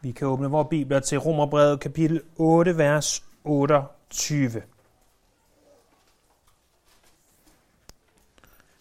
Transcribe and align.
Vi 0.00 0.12
kan 0.12 0.26
åbne 0.26 0.50
vores 0.50 0.68
bibler 0.70 1.00
til 1.00 1.18
Romerbrevet 1.18 1.80
kapitel 1.80 2.22
8, 2.36 2.78
vers 2.78 3.24
28. 3.44 4.62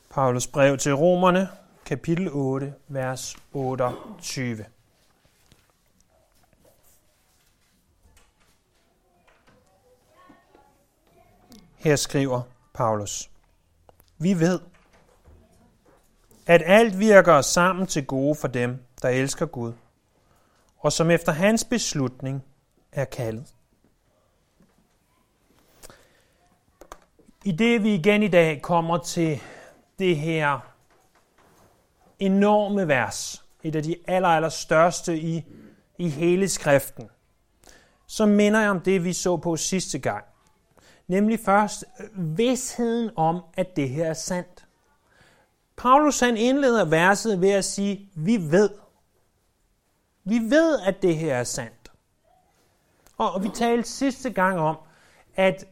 Paulus 0.09 0.47
brev 0.47 0.77
til 0.77 0.93
romerne, 0.93 1.49
kapitel 1.85 2.29
8, 2.31 2.73
vers 2.87 3.35
28. 3.53 4.65
Her 11.75 11.95
skriver 11.95 12.41
Paulus. 12.73 13.29
Vi 14.17 14.39
ved, 14.39 14.59
at 16.45 16.61
alt 16.65 16.99
virker 16.99 17.41
sammen 17.41 17.87
til 17.87 18.05
gode 18.05 18.35
for 18.35 18.47
dem, 18.47 18.83
der 19.01 19.09
elsker 19.09 19.45
Gud, 19.45 19.73
og 20.79 20.93
som 20.93 21.11
efter 21.11 21.31
hans 21.31 21.63
beslutning 21.63 22.43
er 22.91 23.05
kaldet. 23.05 23.53
I 27.45 27.51
det 27.51 27.83
vi 27.83 27.93
igen 27.93 28.23
i 28.23 28.27
dag 28.27 28.61
kommer 28.61 28.97
til 28.97 29.41
det 29.99 30.17
her 30.17 30.59
enorme 32.19 32.87
vers, 32.87 33.45
et 33.63 33.75
af 33.75 33.83
de 33.83 33.95
aller, 34.07 34.29
aller 34.29 34.49
største 34.49 35.17
i, 35.17 35.45
i 35.97 36.09
hele 36.09 36.49
skriften, 36.49 37.09
så 38.07 38.25
minder 38.25 38.59
jeg 38.59 38.69
om 38.69 38.79
det, 38.79 39.03
vi 39.03 39.13
så 39.13 39.37
på 39.37 39.55
sidste 39.55 39.99
gang. 39.99 40.25
Nemlig 41.07 41.39
først 41.45 41.85
vidsheden 42.13 43.09
om, 43.15 43.41
at 43.57 43.75
det 43.75 43.89
her 43.89 44.05
er 44.05 44.13
sandt. 44.13 44.65
Paulus 45.77 46.19
han 46.19 46.37
indleder 46.37 46.85
verset 46.85 47.41
ved 47.41 47.51
at 47.51 47.65
sige, 47.65 48.09
vi 48.15 48.37
ved. 48.37 48.69
Vi 50.27 50.39
ved, 50.39 50.79
at 50.79 51.01
det 51.01 51.17
her 51.17 51.35
er 51.35 51.43
sandt. 51.43 51.91
Og 53.17 53.43
vi 53.43 53.49
talte 53.49 53.89
sidste 53.89 54.29
gang 54.29 54.59
om, 54.59 54.77
at 55.35 55.65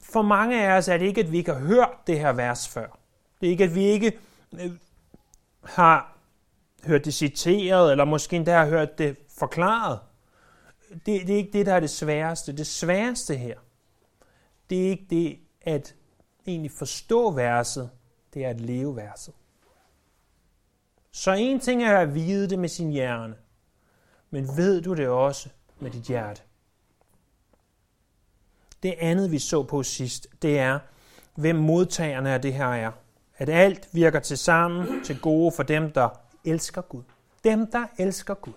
for 0.00 0.22
mange 0.22 0.66
af 0.66 0.76
os 0.76 0.88
er 0.88 0.96
det 0.96 1.06
ikke, 1.06 1.20
at 1.20 1.32
vi 1.32 1.38
ikke 1.38 1.52
har 1.52 1.60
hørt 1.60 2.06
det 2.06 2.18
her 2.18 2.32
vers 2.32 2.68
før. 2.68 2.98
Det 3.40 3.46
er 3.46 3.50
ikke, 3.50 3.64
at 3.64 3.74
vi 3.74 3.84
ikke 3.84 4.18
øh, 4.60 4.72
har 5.64 6.18
hørt 6.84 7.04
det 7.04 7.14
citeret, 7.14 7.90
eller 7.90 8.04
måske 8.04 8.36
endda 8.36 8.58
har 8.58 8.66
hørt 8.66 8.98
det 8.98 9.16
forklaret. 9.38 10.00
Det, 10.90 11.06
det 11.06 11.30
er 11.30 11.36
ikke 11.36 11.52
det, 11.52 11.66
der 11.66 11.74
er 11.74 11.80
det 11.80 11.90
sværeste. 11.90 12.56
Det 12.56 12.66
sværeste 12.66 13.36
her, 13.36 13.58
det 14.70 14.86
er 14.86 14.90
ikke 14.90 15.06
det 15.10 15.38
at 15.62 15.94
egentlig 16.46 16.70
forstå 16.70 17.30
verset, 17.30 17.90
det 18.34 18.44
er 18.44 18.50
at 18.50 18.60
leve 18.60 18.96
verset. 18.96 19.34
Så 21.12 21.32
en 21.32 21.60
ting 21.60 21.82
er 21.84 21.98
at 21.98 22.14
vide 22.14 22.50
det 22.50 22.58
med 22.58 22.68
sin 22.68 22.90
hjerne, 22.90 23.34
men 24.30 24.48
ved 24.56 24.82
du 24.82 24.94
det 24.94 25.08
også 25.08 25.48
med 25.80 25.90
dit 25.90 26.02
hjerte? 26.02 26.42
Det 28.82 28.94
andet, 28.98 29.30
vi 29.30 29.38
så 29.38 29.62
på 29.62 29.82
sidst, 29.82 30.26
det 30.42 30.58
er, 30.58 30.78
hvem 31.34 31.56
modtagerne 31.56 32.30
af 32.30 32.42
det 32.42 32.54
her 32.54 32.66
er. 32.66 32.92
At 33.36 33.48
alt 33.48 33.88
virker 33.92 34.20
til 34.20 34.38
sammen 34.38 35.04
til 35.04 35.20
gode 35.20 35.52
for 35.52 35.62
dem, 35.62 35.92
der 35.92 36.08
elsker 36.44 36.82
Gud. 36.82 37.02
Dem, 37.44 37.70
der 37.70 37.86
elsker 37.98 38.34
Gud. 38.34 38.52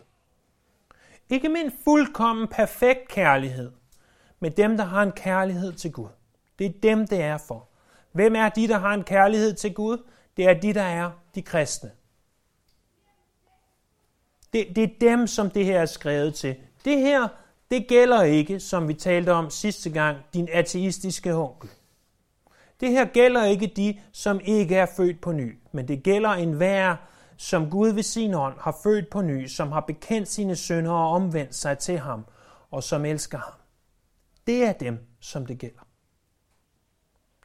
Ikke 1.30 1.50
med 1.50 1.62
en 1.62 1.72
fuldkommen 1.84 2.48
perfekt 2.48 3.08
kærlighed, 3.08 3.72
men 4.40 4.52
dem, 4.52 4.78
der 4.78 4.84
har 4.84 5.04
en 5.04 5.12
kærlighed 5.12 5.74
til 5.74 5.92
Gud. 5.92 6.10
Det 6.60 6.68
er 6.68 6.74
dem, 6.84 7.08
det 7.08 7.22
er 7.22 7.38
for. 7.38 7.68
Hvem 8.12 8.36
er 8.36 8.50
de, 8.50 8.68
der 8.68 8.78
har 8.78 8.94
en 8.94 9.04
kærlighed 9.04 9.54
til 9.54 9.74
Gud? 9.74 9.98
Det 10.38 10.46
er 10.46 10.54
de, 10.54 10.74
der 10.74 10.84
er 10.84 11.12
de 11.36 11.42
kristne. 11.42 11.92
Det, 14.56 14.76
det 14.76 14.84
er 14.84 15.00
dem, 15.02 15.28
som 15.28 15.50
det 15.50 15.66
her 15.66 15.82
er 15.82 15.86
skrevet 15.86 16.36
til. 16.36 16.56
Det 16.86 17.00
her, 17.00 17.28
det 17.72 17.88
gælder 17.88 18.24
ikke, 18.24 18.60
som 18.60 18.88
vi 18.88 18.94
talte 18.94 19.34
om 19.34 19.50
sidste 19.50 19.90
gang, 19.90 20.18
din 20.34 20.50
ateistiske 20.52 21.34
onkel. 21.34 21.70
Det 22.80 22.92
her 22.92 23.06
gælder 23.06 23.44
ikke 23.44 23.68
de, 23.68 24.00
som 24.12 24.40
ikke 24.44 24.76
er 24.76 24.86
født 24.98 25.22
på 25.22 25.32
ny, 25.32 25.60
men 25.72 25.88
det 25.88 26.04
gælder 26.04 26.30
enhver, 26.30 26.96
som 27.38 27.70
Gud 27.70 27.90
ved 27.90 28.04
sin 28.04 28.34
ånd 28.34 28.60
har 28.60 28.80
født 28.84 29.10
på 29.10 29.22
ny, 29.22 29.48
som 29.48 29.72
har 29.72 29.80
bekendt 29.80 30.28
sine 30.28 30.56
sønder 30.56 30.92
og 30.92 31.10
omvendt 31.10 31.56
sig 31.56 31.78
til 31.78 32.00
ham, 32.00 32.26
og 32.72 32.84
som 32.84 33.06
elsker 33.06 33.38
ham. 33.38 33.54
Det 34.48 34.64
er 34.64 34.74
dem, 34.74 35.00
som 35.20 35.46
det 35.46 35.60
gælder. 35.60 35.88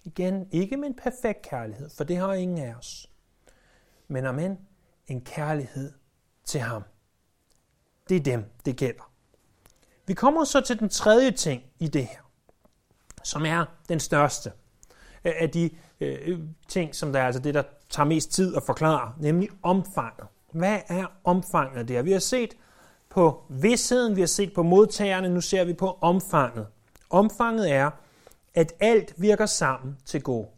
Igen, 0.05 0.49
ikke 0.53 0.77
med 0.77 0.89
en 0.89 0.97
perfekt 1.03 1.43
kærlighed, 1.43 1.91
for 1.97 2.05
det 2.05 2.17
har 2.17 2.33
ingen 2.33 2.59
af 2.59 2.75
os. 2.75 3.11
Men 4.09 4.27
om 4.27 4.39
en, 4.39 4.59
en 5.07 5.21
kærlighed 5.21 5.93
til 6.45 6.61
ham. 6.61 6.83
Det 8.11 8.17
er 8.17 8.21
dem, 8.21 8.45
det 8.65 8.77
gælder. 8.77 9.11
Vi 10.07 10.15
kommer 10.15 10.45
så 10.45 10.61
til 10.61 10.79
den 10.79 10.89
tredje 10.89 11.31
ting 11.31 11.63
i 11.79 11.89
det 11.89 12.07
her, 12.07 12.21
som 13.25 13.47
er 13.47 13.65
den 13.89 14.01
største 14.01 14.53
af 15.25 15.51
de 15.51 15.71
øh, 16.01 16.39
ting, 16.69 16.95
som 16.95 17.13
der 17.13 17.21
er 17.21 17.27
altså 17.27 17.43
det, 17.43 17.55
der 17.55 17.63
tager 17.91 18.07
mest 18.07 18.33
tid 18.33 18.57
at 18.57 18.63
forklare, 18.67 19.15
nemlig 19.21 19.49
omfanget. 19.63 20.27
Hvad 20.53 20.81
er 20.89 21.07
omfanget 21.25 21.79
af 21.79 21.87
det 21.87 21.97
her? 21.97 22.03
Vi 22.03 22.13
har 22.13 22.19
set 22.19 22.57
på 23.11 23.43
vidsheden, 23.49 24.17
vi 24.17 24.21
har 24.21 24.27
set 24.27 24.55
på 24.55 24.63
modtagerne, 24.63 25.29
nu 25.29 25.41
ser 25.41 25.65
vi 25.65 25.73
på 25.73 25.99
omfanget. 26.01 26.67
Omfanget 27.11 27.73
er, 27.73 27.91
at 28.55 28.73
alt 28.81 29.15
virker 29.17 29.47
sammen 29.47 29.99
til 30.05 30.23
gode. 30.23 30.49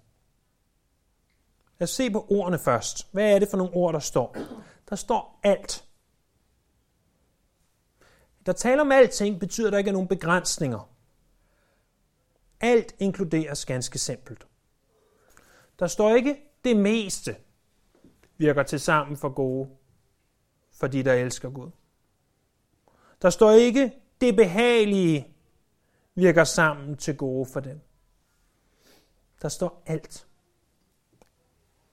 Lad 1.78 1.86
os 1.86 1.91
se 1.91 2.10
på 2.10 2.26
ordene 2.30 2.58
først. 2.58 3.08
Hvad 3.12 3.34
er 3.34 3.38
det 3.38 3.48
for 3.48 3.56
nogle 3.56 3.74
ord, 3.74 3.92
der 3.92 4.00
står? 4.00 4.36
Der 4.91 4.96
står 4.96 5.41
alt. 5.42 5.84
Der 8.47 8.53
taler 8.53 8.80
om 8.80 8.92
alting, 8.92 9.41
betyder 9.41 9.70
der 9.70 9.78
ikke 9.78 9.88
er 9.88 9.92
nogen 9.92 10.08
begrænsninger. 10.08 10.88
Alt 12.60 12.94
inkluderes 12.98 13.66
ganske 13.66 13.98
simpelt. 13.98 14.47
Der 15.78 15.86
står 15.86 16.14
ikke 16.14 16.36
det 16.64 16.76
meste 16.76 17.36
virker 18.36 18.62
til 18.62 18.80
sammen 18.80 19.16
for 19.16 19.28
gode, 19.28 19.70
for 20.72 20.86
de, 20.86 21.03
der 21.04 21.12
elsker 21.12 21.50
Gud. 21.50 21.70
Der 23.22 23.30
står 23.30 23.50
ikke 23.50 23.92
det 24.20 24.36
behagelige 24.36 25.34
virker 26.14 26.44
sammen 26.44 26.97
til 26.97 27.16
gode 27.16 27.47
for 27.47 27.60
dem. 27.60 27.80
Der 29.42 29.48
står 29.48 29.82
alt. 29.86 30.26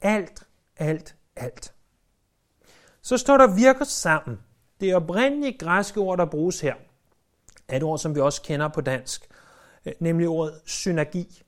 Alt, 0.02 0.48
alt, 0.78 1.16
alt. 1.36 1.74
Så 3.02 3.18
står 3.18 3.38
der 3.38 3.56
virker 3.56 3.86
sammen. 3.86 4.40
Det 4.80 4.96
oprindelige 4.96 5.58
græske 5.58 6.00
ord, 6.00 6.18
der 6.18 6.26
bruges 6.26 6.62
her, 6.62 6.74
er 7.68 7.78
et 7.78 7.84
ord, 7.84 8.00
som 8.00 8.16
vi 8.16 8.20
også 8.20 8.42
kender 8.42 8.68
på 8.68 8.82
dansk, 8.82 9.28
øh, 9.86 9.94
nemlig 10.00 10.28
ordet 10.28 10.54
synergi. 10.66 11.42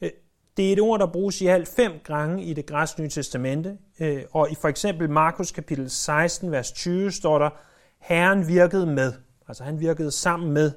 Øh, 0.00 0.10
det 0.56 0.68
er 0.68 0.72
et 0.72 0.80
ord, 0.80 1.00
der 1.00 1.06
bruges 1.06 1.40
i 1.40 1.46
alt 1.46 1.68
fem 1.68 1.92
gange 2.04 2.44
i 2.44 2.54
det 2.54 2.66
græske 2.66 3.00
nye 3.00 3.08
testamente, 3.08 3.78
øh, 4.00 4.22
og 4.32 4.50
i 4.50 4.54
for 4.54 4.68
eksempel 4.68 5.10
Markus 5.10 5.52
kapitel 5.52 5.90
16, 5.90 6.50
vers 6.50 6.72
20, 6.72 7.12
står 7.12 7.38
der, 7.38 7.50
Herren 7.98 8.48
virkede 8.48 8.86
med, 8.86 9.12
altså 9.48 9.64
han 9.64 9.80
virkede 9.80 10.10
sammen 10.10 10.52
med 10.52 10.72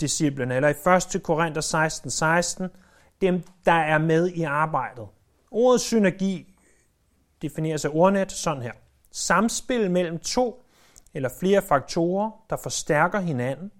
disciplene, 0.00 0.56
eller 0.56 0.68
i 0.68 1.16
1. 1.16 1.22
Korinther 1.22 1.60
16, 1.60 2.10
16, 2.10 2.68
dem, 3.20 3.42
der 3.64 3.72
er 3.72 3.98
med 3.98 4.28
i 4.28 4.42
arbejdet. 4.42 5.06
Ordet 5.50 5.80
synergi 5.80 6.54
defineres 7.42 7.84
af 7.84 7.90
ordnet 7.92 8.32
sådan 8.32 8.62
her. 8.62 8.72
Samspil 9.12 9.90
mellem 9.90 10.18
to 10.18 10.65
eller 11.14 11.28
flere 11.40 11.62
faktorer, 11.62 12.30
der 12.50 12.56
forstærker 12.56 13.20
hinanden, 13.20 13.70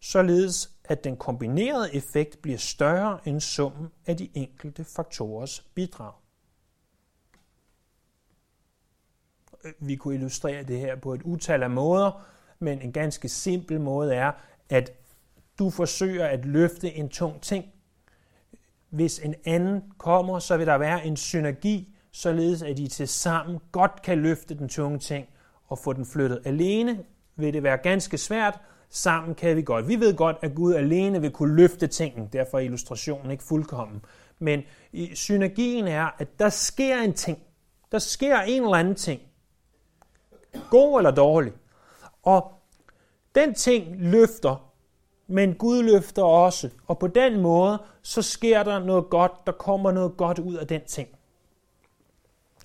således 0.00 0.70
at 0.84 1.04
den 1.04 1.16
kombinerede 1.16 1.94
effekt 1.94 2.42
bliver 2.42 2.58
større 2.58 3.18
end 3.24 3.40
summen 3.40 3.88
af 4.06 4.16
de 4.16 4.28
enkelte 4.34 4.84
faktorers 4.84 5.60
bidrag. 5.74 6.12
Vi 9.78 9.96
kunne 9.96 10.14
illustrere 10.14 10.62
det 10.62 10.78
her 10.80 10.96
på 10.96 11.14
et 11.14 11.22
utal 11.22 11.62
af 11.62 11.70
måder, 11.70 12.26
men 12.58 12.82
en 12.82 12.92
ganske 12.92 13.28
simpel 13.28 13.80
måde 13.80 14.14
er, 14.14 14.32
at 14.68 14.92
du 15.58 15.70
forsøger 15.70 16.26
at 16.26 16.44
løfte 16.44 16.92
en 16.92 17.08
tung 17.08 17.42
ting. 17.42 17.64
Hvis 18.90 19.18
en 19.18 19.34
anden 19.44 19.92
kommer, 19.98 20.38
så 20.38 20.56
vil 20.56 20.66
der 20.66 20.78
være 20.78 21.06
en 21.06 21.16
synergi, 21.16 21.96
således 22.12 22.62
at 22.62 22.78
I 22.78 22.88
til 22.88 23.08
sammen 23.08 23.58
godt 23.72 24.02
kan 24.02 24.18
løfte 24.18 24.54
den 24.54 24.68
tunge 24.68 24.98
ting– 24.98 25.28
og 25.70 25.78
få 25.78 25.92
den 25.92 26.06
flyttet. 26.06 26.42
Alene 26.44 27.04
vil 27.36 27.54
det 27.54 27.62
være 27.62 27.76
ganske 27.76 28.18
svært, 28.18 28.58
sammen 28.90 29.34
kan 29.34 29.56
vi 29.56 29.62
godt. 29.62 29.88
Vi 29.88 30.00
ved 30.00 30.16
godt, 30.16 30.36
at 30.42 30.54
Gud 30.54 30.74
alene 30.74 31.20
vil 31.20 31.30
kunne 31.30 31.56
løfte 31.56 31.86
tingen, 31.86 32.28
derfor 32.32 32.58
er 32.58 32.62
illustrationen 32.62 33.30
ikke 33.30 33.44
fuldkommen. 33.44 34.04
Men 34.38 34.62
synergien 35.14 35.86
er, 35.86 36.08
at 36.18 36.38
der 36.38 36.48
sker 36.48 37.00
en 37.00 37.12
ting. 37.12 37.38
Der 37.92 37.98
sker 37.98 38.40
en 38.40 38.62
eller 38.62 38.76
anden 38.76 38.94
ting. 38.94 39.20
God 40.70 40.98
eller 40.98 41.10
dårlig. 41.10 41.52
Og 42.22 42.52
den 43.34 43.54
ting 43.54 43.96
løfter, 43.98 44.72
men 45.26 45.54
Gud 45.54 45.82
løfter 45.82 46.22
også. 46.22 46.70
Og 46.86 46.98
på 46.98 47.06
den 47.06 47.40
måde, 47.40 47.78
så 48.02 48.22
sker 48.22 48.62
der 48.62 48.78
noget 48.78 49.10
godt, 49.10 49.32
der 49.46 49.52
kommer 49.52 49.92
noget 49.92 50.16
godt 50.16 50.38
ud 50.38 50.54
af 50.54 50.66
den 50.66 50.84
ting. 50.84 51.08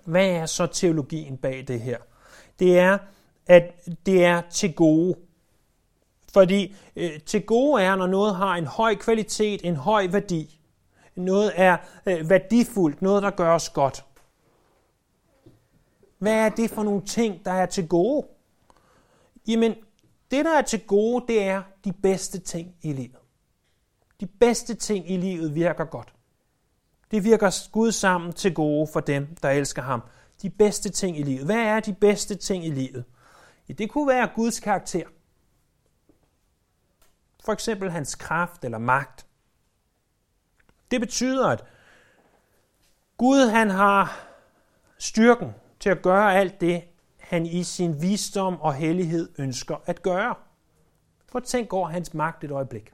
Hvad 0.06 0.30
er 0.30 0.46
så 0.46 0.66
teologien 0.66 1.38
bag 1.38 1.66
det 1.68 1.82
her? 1.82 1.98
Det 2.60 2.80
er, 2.80 2.98
at 3.48 3.86
det 4.06 4.26
er 4.26 4.42
til 4.50 4.74
gode. 4.74 5.16
Fordi 6.34 6.76
øh, 6.96 7.20
til 7.26 7.46
gode 7.46 7.84
er, 7.84 7.96
når 7.96 8.08
noget 8.08 8.36
har 8.36 8.56
en 8.56 8.66
høj 8.66 8.96
kvalitet, 8.96 9.66
en 9.66 9.76
høj 9.76 10.08
værdi. 10.08 10.60
Noget 11.16 11.52
er 11.56 11.78
øh, 12.06 12.30
værdifuldt, 12.30 13.02
noget 13.02 13.24
der 13.24 13.30
gør 13.30 13.54
os 13.56 13.70
godt. 13.70 14.06
Hvad 16.18 16.34
er 16.34 16.50
det 16.50 16.70
for 16.70 16.84
nogle 16.84 17.02
ting, 17.02 17.46
der 17.46 17.52
er 17.52 17.66
til 17.66 17.88
gode? 17.88 18.28
Jamen, 19.48 19.76
det 20.32 20.46
der 20.46 20.58
er 20.58 20.62
til 20.62 20.88
gode, 20.88 21.26
det 21.28 21.44
er 21.44 21.62
de 21.86 21.94
bedste 21.94 22.40
ting 22.40 22.76
i 22.82 22.94
livet. 22.94 23.18
De 24.20 24.26
bedste 24.26 24.74
ting 24.74 25.12
i 25.12 25.18
livet 25.18 25.56
virker 25.56 25.86
godt. 25.86 26.14
Det 27.12 27.24
virker 27.24 27.70
Gud 27.72 27.92
sammen 27.92 28.34
til 28.34 28.54
gode 28.54 28.88
for 28.94 29.00
dem, 29.00 29.36
der 29.42 29.50
elsker 29.50 29.82
ham. 29.82 30.02
De 30.42 30.50
bedste 30.50 30.90
ting 30.90 31.20
i 31.20 31.24
livet. 31.24 31.46
Hvad 31.46 31.56
er 31.56 31.80
de 31.80 31.94
bedste 31.94 32.36
ting 32.36 32.66
i 32.66 32.70
livet? 32.70 33.06
Ja, 33.70 33.74
det 33.74 33.90
kunne 33.90 34.08
være 34.08 34.32
Guds 34.36 34.60
karakter. 34.60 35.08
For 37.46 37.54
eksempel 37.54 37.92
hans 37.92 38.16
kraft 38.16 38.64
eller 38.64 38.78
magt. 38.78 39.26
Det 40.92 41.02
betyder, 41.02 41.48
at 41.48 41.64
Gud 43.18 43.48
han 43.48 43.70
har 43.70 44.28
styrken 44.98 45.52
til 45.80 45.90
at 45.90 46.02
gøre 46.02 46.36
alt 46.36 46.62
det, 46.62 46.84
han 47.18 47.46
i 47.46 47.64
sin 47.64 48.02
visdom 48.02 48.62
og 48.62 48.74
hellighed 48.74 49.30
ønsker 49.38 49.78
at 49.86 50.02
gøre. 50.02 50.36
Prøv 51.28 51.40
at 51.40 51.44
tænk 51.44 51.74
over 51.74 51.88
hans 51.88 52.14
magt 52.14 52.44
et 52.44 52.52
øjeblik. 52.52 52.94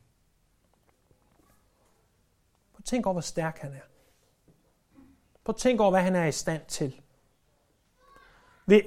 Prøv 2.74 2.78
at 2.78 2.86
tænk 2.86 3.06
over, 3.06 3.14
hvor 3.14 3.22
stærk 3.22 3.58
han 3.58 3.74
er. 3.74 3.86
Prøv 5.44 5.54
at 5.54 5.60
tænk 5.60 5.80
over, 5.80 5.92
hvad 5.92 6.02
han 6.02 6.16
er 6.16 6.26
i 6.26 6.32
stand 6.32 6.66
til. 6.68 7.02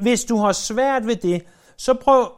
Hvis 0.01 0.25
du 0.25 0.37
har 0.37 0.53
svært 0.53 1.07
ved 1.07 1.17
det, 1.17 1.47
så 1.77 1.95
prøv 1.95 2.33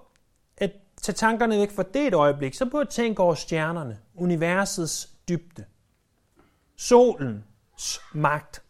at 0.56 0.72
tage 1.02 1.14
tankerne 1.14 1.58
væk 1.58 1.70
fra 1.70 1.82
det 1.82 2.06
et 2.06 2.14
øjeblik. 2.14 2.54
Så 2.54 2.70
prøv 2.70 2.80
at 2.80 2.88
tænke 2.88 3.22
over 3.22 3.34
stjernerne, 3.34 3.98
universets 4.14 5.06
dybde, 5.28 5.64
solens 6.76 8.00
magt. 8.14 8.62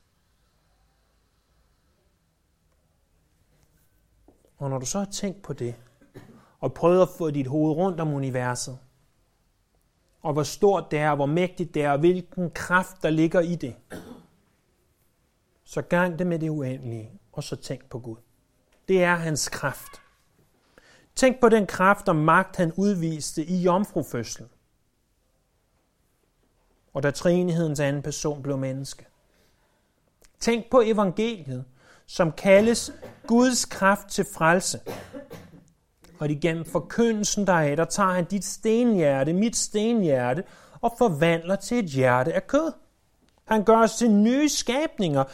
Og 4.58 4.70
når 4.70 4.78
du 4.78 4.86
så 4.86 4.98
har 4.98 5.06
tænkt 5.06 5.42
på 5.42 5.52
det, 5.52 5.74
og 6.60 6.74
prøvet 6.74 7.02
at 7.02 7.08
få 7.18 7.30
dit 7.30 7.46
hoved 7.46 7.76
rundt 7.76 8.00
om 8.00 8.14
universet, 8.14 8.78
og 10.22 10.32
hvor 10.32 10.42
stort 10.42 10.90
det 10.90 10.98
er, 10.98 11.14
hvor 11.14 11.26
mægtigt 11.26 11.74
det 11.74 11.82
er, 11.82 11.90
og 11.90 11.98
hvilken 11.98 12.50
kraft 12.50 13.02
der 13.02 13.10
ligger 13.10 13.40
i 13.40 13.54
det, 13.54 13.76
så 15.64 15.82
gang 15.82 16.18
det 16.18 16.26
med 16.26 16.38
det 16.38 16.48
uendelige, 16.48 17.10
og 17.32 17.42
så 17.42 17.56
tænk 17.56 17.90
på 17.90 17.98
Gud. 17.98 18.16
Det 18.88 19.04
er 19.04 19.14
hans 19.14 19.48
kraft. 19.48 20.02
Tænk 21.16 21.40
på 21.40 21.48
den 21.48 21.66
kraft 21.66 22.08
og 22.08 22.16
magt, 22.16 22.56
han 22.56 22.72
udviste 22.76 23.44
i 23.44 23.56
jomfrufødslen. 23.56 24.48
Og 26.94 27.02
da 27.02 27.10
treenighedens 27.10 27.80
anden 27.80 28.02
person 28.02 28.42
blev 28.42 28.58
menneske. 28.58 29.06
Tænk 30.40 30.70
på 30.70 30.82
evangeliet, 30.84 31.64
som 32.06 32.32
kaldes 32.32 32.92
Guds 33.26 33.64
kraft 33.64 34.08
til 34.08 34.26
frelse. 34.34 34.80
Og 36.18 36.30
igennem 36.30 36.64
forkyndelsen 36.64 37.46
deraf, 37.46 37.76
der 37.76 37.84
tager 37.84 38.12
han 38.12 38.24
dit 38.24 38.44
stenhjerte, 38.44 39.32
mit 39.32 39.56
stenhjerte, 39.56 40.44
og 40.80 40.94
forvandler 40.98 41.56
til 41.56 41.78
et 41.78 41.90
hjerte 41.90 42.32
af 42.32 42.46
kød. 42.46 42.72
Han 43.44 43.64
gør 43.64 43.76
os 43.76 43.96
til 43.96 44.10
nye 44.10 44.48
skabninger. 44.48 45.24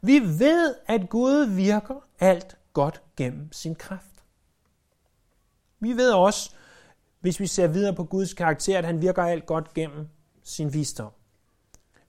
Vi 0.00 0.20
ved, 0.20 0.74
at 0.86 1.08
Gud 1.08 1.46
virker 1.46 2.04
alt 2.20 2.56
godt 2.72 3.02
gennem 3.16 3.52
sin 3.52 3.74
kraft. 3.74 4.24
Vi 5.80 5.92
ved 5.92 6.12
også, 6.12 6.54
hvis 7.20 7.40
vi 7.40 7.46
ser 7.46 7.66
videre 7.66 7.94
på 7.94 8.04
Guds 8.04 8.34
karakter, 8.34 8.78
at 8.78 8.84
han 8.84 9.02
virker 9.02 9.22
alt 9.22 9.46
godt 9.46 9.74
gennem 9.74 10.08
sin 10.42 10.72
visdom. 10.72 11.12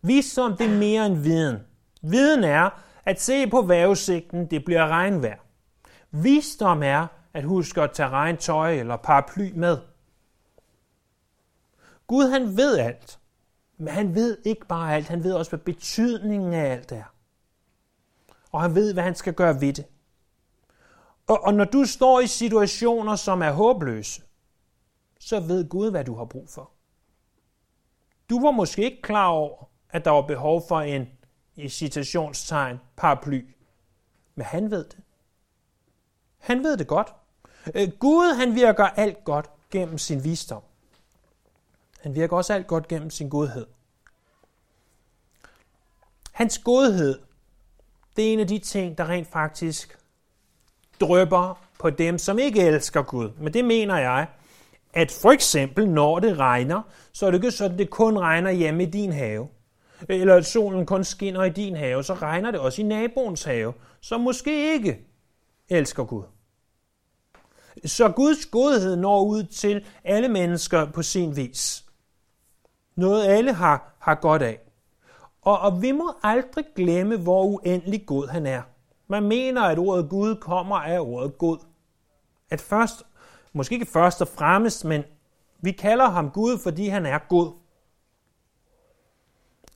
Visdom, 0.01 0.57
det 0.57 0.65
er 0.65 0.77
mere 0.77 1.05
end 1.05 1.17
viden. 1.17 1.57
Viden 2.01 2.43
er 2.43 2.83
at 3.05 3.21
se 3.21 3.49
på 3.49 3.61
vævesigten, 3.61 4.51
det 4.51 4.65
bliver 4.65 4.87
regnvejr. 4.87 5.39
Visdom 6.11 6.83
er 6.83 7.07
at 7.33 7.43
huske 7.43 7.81
at 7.81 7.91
tage 7.91 8.09
regntøj 8.09 8.73
eller 8.73 8.97
paraply 8.97 9.51
med. 9.55 9.77
Gud 12.07 12.29
han 12.29 12.57
ved 12.57 12.77
alt, 12.77 13.19
men 13.77 13.87
han 13.87 14.15
ved 14.15 14.37
ikke 14.45 14.67
bare 14.67 14.95
alt, 14.95 15.07
han 15.07 15.23
ved 15.23 15.33
også, 15.33 15.51
hvad 15.51 15.59
betydningen 15.59 16.53
af 16.53 16.71
alt 16.71 16.91
er. 16.91 17.03
Og 18.51 18.61
han 18.61 18.75
ved, 18.75 18.93
hvad 18.93 19.03
han 19.03 19.15
skal 19.15 19.33
gøre 19.33 19.61
ved 19.61 19.73
det. 19.73 19.85
Og, 21.27 21.43
og 21.43 21.53
når 21.53 21.65
du 21.65 21.85
står 21.85 22.19
i 22.19 22.27
situationer, 22.27 23.15
som 23.15 23.41
er 23.41 23.51
håbløse, 23.51 24.21
så 25.19 25.39
ved 25.39 25.69
Gud, 25.69 25.91
hvad 25.91 26.05
du 26.05 26.15
har 26.15 26.25
brug 26.25 26.49
for. 26.49 26.71
Du 28.29 28.41
var 28.41 28.51
måske 28.51 28.83
ikke 28.83 29.01
klar 29.01 29.27
over, 29.27 29.69
at 29.89 30.05
der 30.05 30.11
var 30.11 30.21
behov 30.21 30.67
for 30.67 30.81
en, 30.81 31.09
i 31.55 31.69
citationstegn, 31.69 32.79
paraply. 32.95 33.45
Men 34.35 34.45
han 34.45 34.71
ved 34.71 34.83
det. 34.83 34.97
Han 36.37 36.63
ved 36.63 36.77
det 36.77 36.87
godt. 36.87 37.13
Øh, 37.75 37.91
Gud, 37.99 38.35
han 38.35 38.55
virker 38.55 38.83
alt 38.83 39.23
godt 39.23 39.49
gennem 39.71 39.97
sin 39.97 40.23
visdom. 40.23 40.63
Han 41.99 42.15
virker 42.15 42.37
også 42.37 42.53
alt 42.53 42.67
godt 42.67 42.87
gennem 42.87 43.09
sin 43.09 43.29
godhed. 43.29 43.67
Hans 46.31 46.59
godhed, 46.59 47.19
det 48.15 48.29
er 48.29 48.33
en 48.33 48.39
af 48.39 48.47
de 48.47 48.59
ting, 48.59 48.97
der 48.97 49.09
rent 49.09 49.27
faktisk 49.27 49.97
drøber 50.99 51.59
på 51.79 51.89
dem, 51.89 52.17
som 52.17 52.39
ikke 52.39 52.61
elsker 52.61 53.01
Gud. 53.01 53.29
Men 53.39 53.53
det 53.53 53.65
mener 53.65 53.97
jeg, 53.97 54.27
at 54.93 55.11
for 55.11 55.31
eksempel 55.31 55.89
når 55.89 56.19
det 56.19 56.39
regner, 56.39 56.81
så 57.13 57.25
er 57.25 57.31
det 57.31 57.37
ikke 57.37 57.51
sådan, 57.51 57.71
at 57.71 57.79
det 57.79 57.89
kun 57.89 58.17
regner 58.17 58.51
hjemme 58.51 58.83
i 58.83 58.85
din 58.85 59.11
have. 59.11 59.47
Eller 60.09 60.35
at 60.35 60.45
solen 60.45 60.85
kun 60.85 61.03
skinner 61.03 61.43
i 61.43 61.49
din 61.49 61.75
have, 61.75 62.03
så 62.03 62.13
regner 62.13 62.51
det 62.51 62.59
også 62.59 62.81
i 62.81 62.85
naboens 62.85 63.43
have, 63.43 63.73
som 64.01 64.21
måske 64.21 64.73
ikke 64.73 64.99
elsker 65.69 66.03
Gud. 66.03 66.23
Så 67.85 68.09
Guds 68.09 68.45
godhed 68.45 68.95
når 68.95 69.23
ud 69.23 69.43
til 69.43 69.85
alle 70.03 70.27
mennesker 70.27 70.91
på 70.91 71.01
sin 71.01 71.35
vis. 71.35 71.85
Noget 72.95 73.25
alle 73.25 73.53
har, 73.53 73.95
har 73.99 74.15
godt 74.15 74.41
af. 74.41 74.59
Og, 75.41 75.59
og 75.59 75.81
vi 75.81 75.91
må 75.91 76.13
aldrig 76.23 76.65
glemme, 76.75 77.17
hvor 77.17 77.43
uendelig 77.43 78.05
god 78.05 78.27
han 78.27 78.45
er. 78.45 78.61
Man 79.07 79.23
mener, 79.23 79.61
at 79.61 79.79
ordet 79.79 80.09
Gud 80.09 80.35
kommer 80.35 80.75
af 80.75 80.99
ordet 80.99 81.37
god. 81.37 81.57
At 82.49 82.61
først, 82.61 83.03
måske 83.53 83.73
ikke 83.73 83.85
først 83.85 84.21
og 84.21 84.27
fremmest, 84.27 84.85
men 84.85 85.03
vi 85.61 85.71
kalder 85.71 86.09
ham 86.09 86.31
Gud, 86.31 86.57
fordi 86.57 86.87
han 86.87 87.05
er 87.05 87.19
god. 87.29 87.53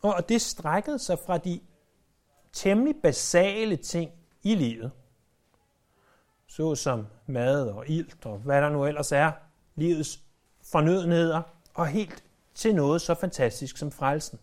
Og 0.01 0.29
det 0.29 0.41
strækkede 0.41 0.99
sig 0.99 1.19
fra 1.19 1.37
de 1.37 1.59
temmelig 2.53 2.95
basale 3.03 3.75
ting 3.75 4.11
i 4.43 4.55
livet, 4.55 4.91
såsom 6.47 7.07
mad 7.25 7.69
og 7.69 7.89
ilt 7.89 8.25
og 8.25 8.37
hvad 8.37 8.61
der 8.61 8.69
nu 8.69 8.85
ellers 8.85 9.11
er, 9.11 9.31
livets 9.75 10.19
fornødenheder, 10.71 11.41
og 11.73 11.87
helt 11.87 12.23
til 12.55 12.75
noget 12.75 13.01
så 13.01 13.13
fantastisk 13.13 13.77
som 13.77 13.91
frelsen. 13.91 14.39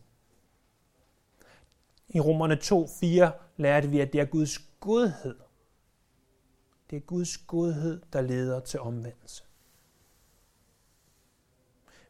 I 2.09 2.21
Romerne 2.21 2.59
2.4 2.65 3.31
lærte 3.57 3.89
vi, 3.89 4.01
at 4.01 4.13
det 4.13 4.21
er 4.21 4.25
Guds 4.25 4.59
godhed. 4.85 5.35
Det 6.91 6.97
er 6.97 7.01
Guds 7.01 7.39
godhed, 7.39 8.03
der 8.13 8.21
leder 8.21 8.61
til 8.61 8.81
omvendelse. 8.81 9.45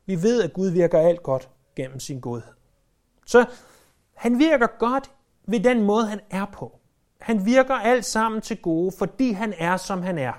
Vi 0.06 0.22
ved, 0.22 0.42
at 0.42 0.52
Gud 0.52 0.68
virker 0.68 0.98
alt 0.98 1.22
godt 1.22 1.50
gennem 1.76 2.00
sin 2.00 2.20
godhed. 2.20 2.52
Så 3.26 3.46
han 4.14 4.38
virker 4.38 4.66
godt 4.78 5.10
ved 5.46 5.60
den 5.60 5.82
måde, 5.82 6.06
han 6.06 6.20
er 6.30 6.46
på. 6.52 6.80
Han 7.18 7.46
virker 7.46 7.74
alt 7.74 8.04
sammen 8.04 8.40
til 8.40 8.62
gode, 8.62 8.92
fordi 8.98 9.32
han 9.32 9.54
er, 9.58 9.76
som 9.76 10.02
han 10.02 10.18
er. 10.18 10.32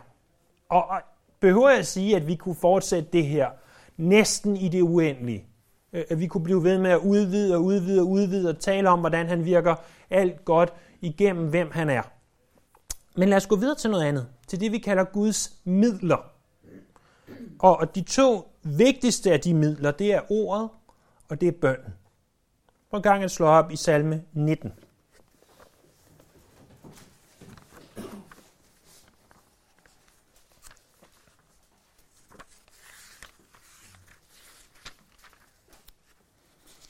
Og 0.70 1.02
behøver 1.40 1.70
jeg 1.70 1.80
at 1.80 1.88
sige, 1.88 2.16
at 2.16 2.28
vi 2.28 2.36
kunne 2.36 2.56
fortsætte 2.56 3.10
det 3.14 3.26
her 3.26 3.50
næsten 3.98 4.58
i 4.58 4.70
det 4.70 4.82
uendelige? 4.82 5.48
Øh, 5.94 6.04
at 6.10 6.20
vi 6.20 6.28
kunne 6.28 6.44
blive 6.44 6.64
ved 6.64 6.78
med 6.78 6.92
at 6.92 7.00
udvide 7.00 7.56
og 7.56 7.64
udvide 7.64 8.02
og 8.02 8.08
udvide 8.08 8.50
og 8.50 8.60
tale 8.60 8.90
om, 8.90 9.00
hvordan 9.00 9.28
han 9.28 9.46
virker 9.46 9.76
alt 10.10 10.46
godt 10.46 10.74
igennem, 11.02 11.50
hvem 11.50 11.72
han 11.72 11.90
er. 11.90 12.15
Men 13.18 13.30
lad 13.30 13.38
os 13.38 13.48
gå 13.48 13.56
videre 13.56 13.76
til 13.76 13.90
noget 13.90 14.04
andet. 14.04 14.28
Til 14.48 14.60
det, 14.60 14.72
vi 14.72 14.78
kalder 14.78 15.04
Guds 15.04 15.58
midler. 15.64 16.32
Og 17.60 17.96
de 17.96 18.02
to 18.02 18.52
vigtigste 18.64 19.32
af 19.32 19.40
de 19.40 19.54
midler, 19.54 19.92
det 19.92 20.14
er 20.14 20.22
ordet, 20.32 20.70
og 21.30 21.42
det 21.42 21.48
er 21.48 21.52
bønnen. 21.62 21.94
Prøv 22.90 22.98
en 22.98 23.04
gang 23.04 23.24
at 23.24 23.32
slå 23.32 23.46
op 23.46 23.72
i 23.72 23.76
salme 23.76 24.24
19. 24.34 24.74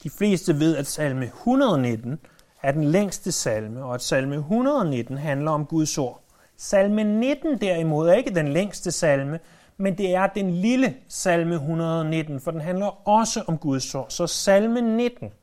De 0.04 0.10
fleste 0.10 0.60
ved, 0.60 0.78
at 0.78 0.88
salme 0.88 1.26
119 1.26 2.20
er 2.66 2.72
den 2.72 2.84
længste 2.84 3.32
salme, 3.32 3.84
og 3.84 3.94
at 3.94 4.02
salme 4.02 4.36
119 4.36 5.18
handler 5.18 5.52
om 5.52 5.66
Guds 5.66 5.98
ord. 5.98 6.22
Salme 6.58 7.04
19 7.04 7.62
derimod 7.62 8.10
er 8.10 8.14
ikke 8.14 8.36
den 8.36 8.48
længste 8.48 8.92
salme, 8.92 9.40
men 9.78 9.98
det 9.98 10.16
er 10.16 10.28
den 10.28 10.52
lille 10.52 10.98
salme 11.08 11.56
119, 11.56 12.42
for 12.42 12.52
den 12.52 12.62
handler 12.62 13.08
også 13.08 13.44
om 13.48 13.58
Guds 13.58 13.96
ord. 13.96 14.10
Så 14.10 14.28
salme 14.28 14.82
19. 14.82 15.34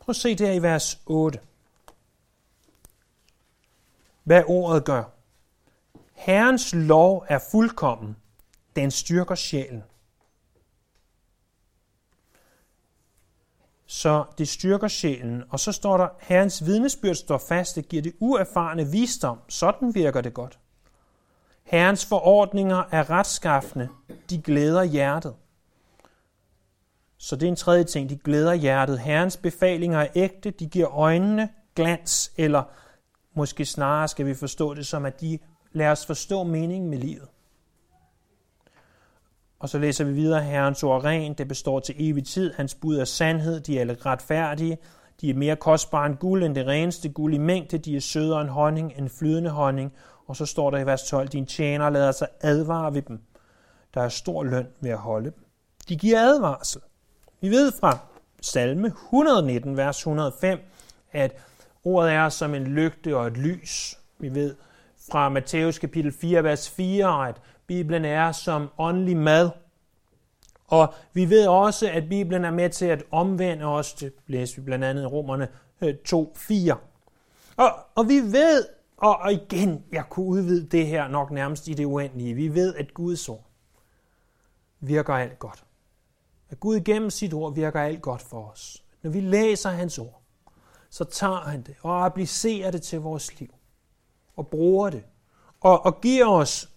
Prøv 0.00 0.12
at 0.12 0.16
se 0.16 0.34
der 0.34 0.52
i 0.52 0.62
vers 0.62 1.00
8. 1.06 1.38
Hvad 4.24 4.42
ordet 4.46 4.84
gør. 4.84 5.04
Herrens 6.12 6.74
lov 6.74 7.24
er 7.28 7.38
fuldkommen. 7.50 8.16
Den 8.76 8.90
styrker 8.90 9.34
sjælen. 9.34 9.82
Så 13.92 14.24
det 14.38 14.48
styrker 14.48 14.88
sjælen. 14.88 15.42
Og 15.50 15.60
så 15.60 15.72
står 15.72 15.96
der, 15.96 16.08
Herrens 16.20 16.66
vidnesbyrd 16.66 17.14
står 17.14 17.38
fast, 17.38 17.76
det 17.76 17.88
giver 17.88 18.02
det 18.02 18.12
uerfarne 18.20 18.86
visdom. 18.86 19.38
Sådan 19.48 19.94
virker 19.94 20.20
det 20.20 20.34
godt. 20.34 20.58
Herrens 21.64 22.06
forordninger 22.06 22.82
er 22.90 23.10
retskaffende. 23.10 23.88
De 24.30 24.42
glæder 24.42 24.82
hjertet. 24.82 25.34
Så 27.18 27.36
det 27.36 27.46
er 27.46 27.50
en 27.50 27.56
tredje 27.56 27.84
ting, 27.84 28.10
de 28.10 28.16
glæder 28.16 28.54
hjertet. 28.54 28.98
Herrens 28.98 29.36
befalinger 29.36 29.98
er 29.98 30.08
ægte, 30.14 30.50
de 30.50 30.66
giver 30.66 30.98
øjnene 30.98 31.48
glans, 31.74 32.32
eller 32.36 32.62
måske 33.34 33.64
snarere 33.64 34.08
skal 34.08 34.26
vi 34.26 34.34
forstå 34.34 34.74
det 34.74 34.86
som, 34.86 35.04
at 35.04 35.20
de 35.20 35.38
lader 35.72 35.92
os 35.92 36.06
forstå 36.06 36.42
meningen 36.42 36.90
med 36.90 36.98
livet. 36.98 37.28
Og 39.62 39.68
så 39.68 39.78
læser 39.78 40.04
vi 40.04 40.12
videre, 40.12 40.42
Herrens 40.42 40.82
ord 40.82 41.04
rent, 41.04 41.38
det 41.38 41.48
består 41.48 41.80
til 41.80 41.94
evig 41.98 42.26
tid, 42.26 42.52
hans 42.52 42.74
bud 42.74 42.96
er 42.96 43.04
sandhed, 43.04 43.60
de 43.60 43.78
er 43.78 44.06
retfærdige, 44.06 44.78
de 45.20 45.30
er 45.30 45.34
mere 45.34 45.56
kostbare 45.56 46.06
end 46.06 46.16
guld 46.16 46.44
end 46.44 46.54
det 46.54 46.66
reneste 46.66 47.08
guld 47.08 47.34
i 47.34 47.38
mængde, 47.38 47.78
de 47.78 47.96
er 47.96 48.00
sødere 48.00 48.40
end 48.40 48.48
honning, 48.48 48.92
end 48.98 49.08
flydende 49.08 49.50
honning. 49.50 49.92
Og 50.26 50.36
så 50.36 50.46
står 50.46 50.70
der 50.70 50.78
i 50.78 50.86
vers 50.86 51.02
12, 51.02 51.28
din 51.28 51.46
tjener 51.46 51.90
lader 51.90 52.12
sig 52.12 52.28
advare 52.40 52.94
ved 52.94 53.02
dem. 53.02 53.20
Der 53.94 54.00
er 54.00 54.08
stor 54.08 54.44
løn 54.44 54.66
ved 54.80 54.90
at 54.90 54.98
holde 54.98 55.24
dem. 55.24 55.44
De 55.88 55.96
giver 55.96 56.20
advarsel. 56.20 56.80
Vi 57.40 57.48
ved 57.48 57.72
fra 57.80 57.98
salme 58.40 58.86
119, 58.86 59.76
vers 59.76 59.98
105, 59.98 60.58
at 61.12 61.36
ordet 61.84 62.12
er 62.12 62.28
som 62.28 62.54
en 62.54 62.64
lygte 62.64 63.16
og 63.16 63.26
et 63.26 63.36
lys. 63.36 63.98
Vi 64.18 64.34
ved 64.34 64.54
fra 65.10 65.28
Matthæus 65.28 65.78
kapitel 65.78 66.12
4, 66.12 66.44
vers 66.44 66.70
4, 66.70 67.28
at 67.28 67.36
Bibelen 67.72 68.04
er 68.04 68.32
som 68.32 68.68
åndelig 68.78 69.16
mad. 69.16 69.50
Og 70.66 70.94
vi 71.12 71.30
ved 71.30 71.46
også, 71.46 71.90
at 71.90 72.08
Bibelen 72.08 72.44
er 72.44 72.50
med 72.50 72.70
til 72.70 72.86
at 72.86 73.04
omvende 73.10 73.64
os. 73.64 73.92
Det 73.92 74.12
læser 74.26 74.60
vi 74.60 74.64
blandt 74.64 74.84
andet 74.84 75.02
i 75.02 75.06
Romerne 75.06 75.48
øh, 75.80 75.94
2.4. 76.08 76.76
Og, 77.56 77.70
og 77.94 78.08
vi 78.08 78.20
ved, 78.20 78.66
og, 78.96 79.16
og 79.16 79.32
igen, 79.32 79.84
jeg 79.92 80.04
kunne 80.10 80.26
udvide 80.26 80.66
det 80.66 80.86
her 80.86 81.08
nok 81.08 81.30
nærmest 81.30 81.68
i 81.68 81.74
det 81.74 81.84
uendelige. 81.84 82.34
Vi 82.34 82.54
ved, 82.54 82.74
at 82.74 82.94
Guds 82.94 83.28
ord 83.28 83.44
virker 84.80 85.14
alt 85.14 85.38
godt. 85.38 85.64
At 86.50 86.60
Gud 86.60 86.80
gennem 86.80 87.10
sit 87.10 87.34
ord 87.34 87.54
virker 87.54 87.80
alt 87.80 88.02
godt 88.02 88.22
for 88.22 88.50
os. 88.50 88.84
Når 89.02 89.10
vi 89.10 89.20
læser 89.20 89.70
hans 89.70 89.98
ord, 89.98 90.22
så 90.90 91.04
tager 91.04 91.40
han 91.40 91.62
det 91.62 91.74
og 91.82 92.04
applicerer 92.04 92.70
det 92.70 92.82
til 92.82 93.00
vores 93.00 93.40
liv. 93.40 93.54
Og 94.36 94.46
bruger 94.48 94.90
det. 94.90 95.04
Og, 95.60 95.86
og 95.86 96.00
giver 96.00 96.26
os 96.26 96.71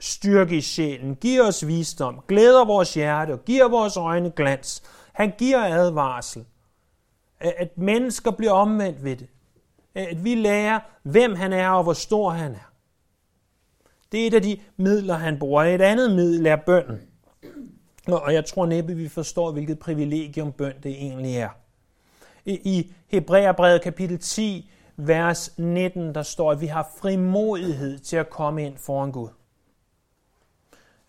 styrke 0.00 0.56
i 0.56 0.60
sjælen, 0.60 1.14
giver 1.16 1.46
os 1.46 1.66
visdom, 1.66 2.20
glæder 2.28 2.64
vores 2.64 2.94
hjerte 2.94 3.32
og 3.32 3.44
giver 3.44 3.68
vores 3.68 3.96
øjne 3.96 4.30
glans. 4.30 4.82
Han 5.12 5.32
giver 5.38 5.58
advarsel. 5.58 6.44
At 7.40 7.78
mennesker 7.78 8.30
bliver 8.30 8.52
omvendt 8.52 9.04
ved 9.04 9.16
det. 9.16 9.28
At 9.94 10.24
vi 10.24 10.34
lærer, 10.34 10.80
hvem 11.02 11.34
han 11.34 11.52
er 11.52 11.68
og 11.68 11.82
hvor 11.82 11.92
stor 11.92 12.30
han 12.30 12.52
er. 12.52 12.72
Det 14.12 14.22
er 14.22 14.26
et 14.26 14.34
af 14.34 14.42
de 14.42 14.60
midler, 14.76 15.14
han 15.14 15.38
bruger. 15.38 15.62
Et 15.62 15.80
andet 15.82 16.16
middel 16.16 16.46
er 16.46 16.56
bønden. 16.56 17.00
Og 18.06 18.34
jeg 18.34 18.44
tror 18.44 18.66
næppe, 18.66 18.94
vi 18.94 19.08
forstår, 19.08 19.52
hvilket 19.52 19.78
privilegium 19.78 20.52
bøn 20.52 20.74
det 20.82 20.92
egentlig 20.92 21.36
er. 21.36 21.48
I 22.44 22.92
Hebræerbrevet 23.08 23.82
kapitel 23.82 24.18
10, 24.18 24.70
vers 24.96 25.58
19, 25.58 26.14
der 26.14 26.22
står, 26.22 26.52
at 26.52 26.60
vi 26.60 26.66
har 26.66 26.92
frimodighed 27.00 27.98
til 27.98 28.16
at 28.16 28.30
komme 28.30 28.66
ind 28.66 28.76
foran 28.76 29.12
Gud. 29.12 29.28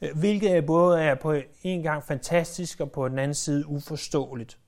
Øh, 0.02 0.18
hvilket 0.18 0.66
både 0.66 1.02
er 1.02 1.16
på 1.16 1.36
en 1.64 1.84
gang 1.84 2.04
fantastisk 2.04 2.80
og 2.80 2.92
på 2.92 3.10
den 3.10 3.20
anden 3.20 3.36
side 3.36 3.68
uforståeligt. 3.68 4.60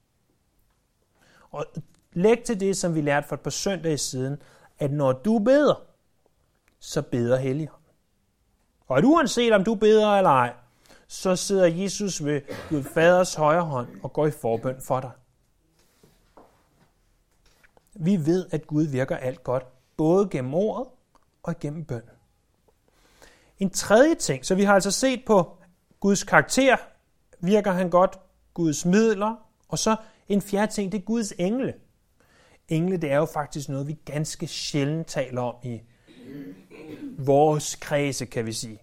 Og 1.51 1.65
læg 2.13 2.43
til 2.43 2.59
det, 2.59 2.77
som 2.77 2.95
vi 2.95 3.01
lærte 3.01 3.27
for 3.27 3.35
et 3.35 3.41
par 3.41 3.49
søndage 3.49 3.97
siden, 3.97 4.41
at 4.79 4.91
når 4.91 5.11
du 5.11 5.39
beder, 5.39 5.81
så 6.79 7.01
beder 7.01 7.37
Helligånden. 7.37 7.83
Og 8.87 8.97
at 8.97 9.03
uanset 9.03 9.53
om 9.53 9.63
du 9.63 9.75
beder 9.75 10.17
eller 10.17 10.29
ej, 10.29 10.53
så 11.07 11.35
sidder 11.35 11.65
Jesus 11.65 12.25
ved 12.25 12.41
Gud 12.69 12.83
Faders 12.83 13.35
højre 13.35 13.61
hånd 13.61 13.87
og 14.03 14.13
går 14.13 14.27
i 14.27 14.31
forbøn 14.31 14.81
for 14.81 14.99
dig. 14.99 15.11
Vi 17.93 18.25
ved, 18.25 18.45
at 18.51 18.67
Gud 18.67 18.83
virker 18.83 19.17
alt 19.17 19.43
godt, 19.43 19.63
både 19.97 20.29
gennem 20.29 20.53
ordet 20.53 20.87
og 21.43 21.59
gennem 21.59 21.85
bøn. 21.85 22.01
En 23.63 23.69
tredje 23.69 24.15
ting, 24.15 24.45
så 24.45 24.55
vi 24.55 24.63
har 24.63 24.73
altså 24.73 24.91
set 24.91 25.21
på 25.25 25.57
Guds 25.99 26.23
karakter, 26.23 26.77
virker 27.39 27.71
han 27.71 27.89
godt, 27.89 28.19
Guds 28.53 28.85
midler, 28.85 29.35
og 29.67 29.79
så 29.79 29.95
en 30.27 30.41
fjerde 30.41 30.71
ting, 30.71 30.91
det 30.91 30.97
er 30.97 31.01
Guds 31.01 31.33
engle. 31.37 31.73
Engle, 32.69 32.97
det 32.97 33.11
er 33.11 33.15
jo 33.15 33.25
faktisk 33.25 33.69
noget, 33.69 33.87
vi 33.87 33.97
ganske 34.05 34.47
sjældent 34.47 35.07
taler 35.07 35.41
om 35.41 35.55
i 35.63 35.81
vores 37.17 37.75
kredse, 37.75 38.25
kan 38.25 38.45
vi 38.45 38.51
sige. 38.51 38.79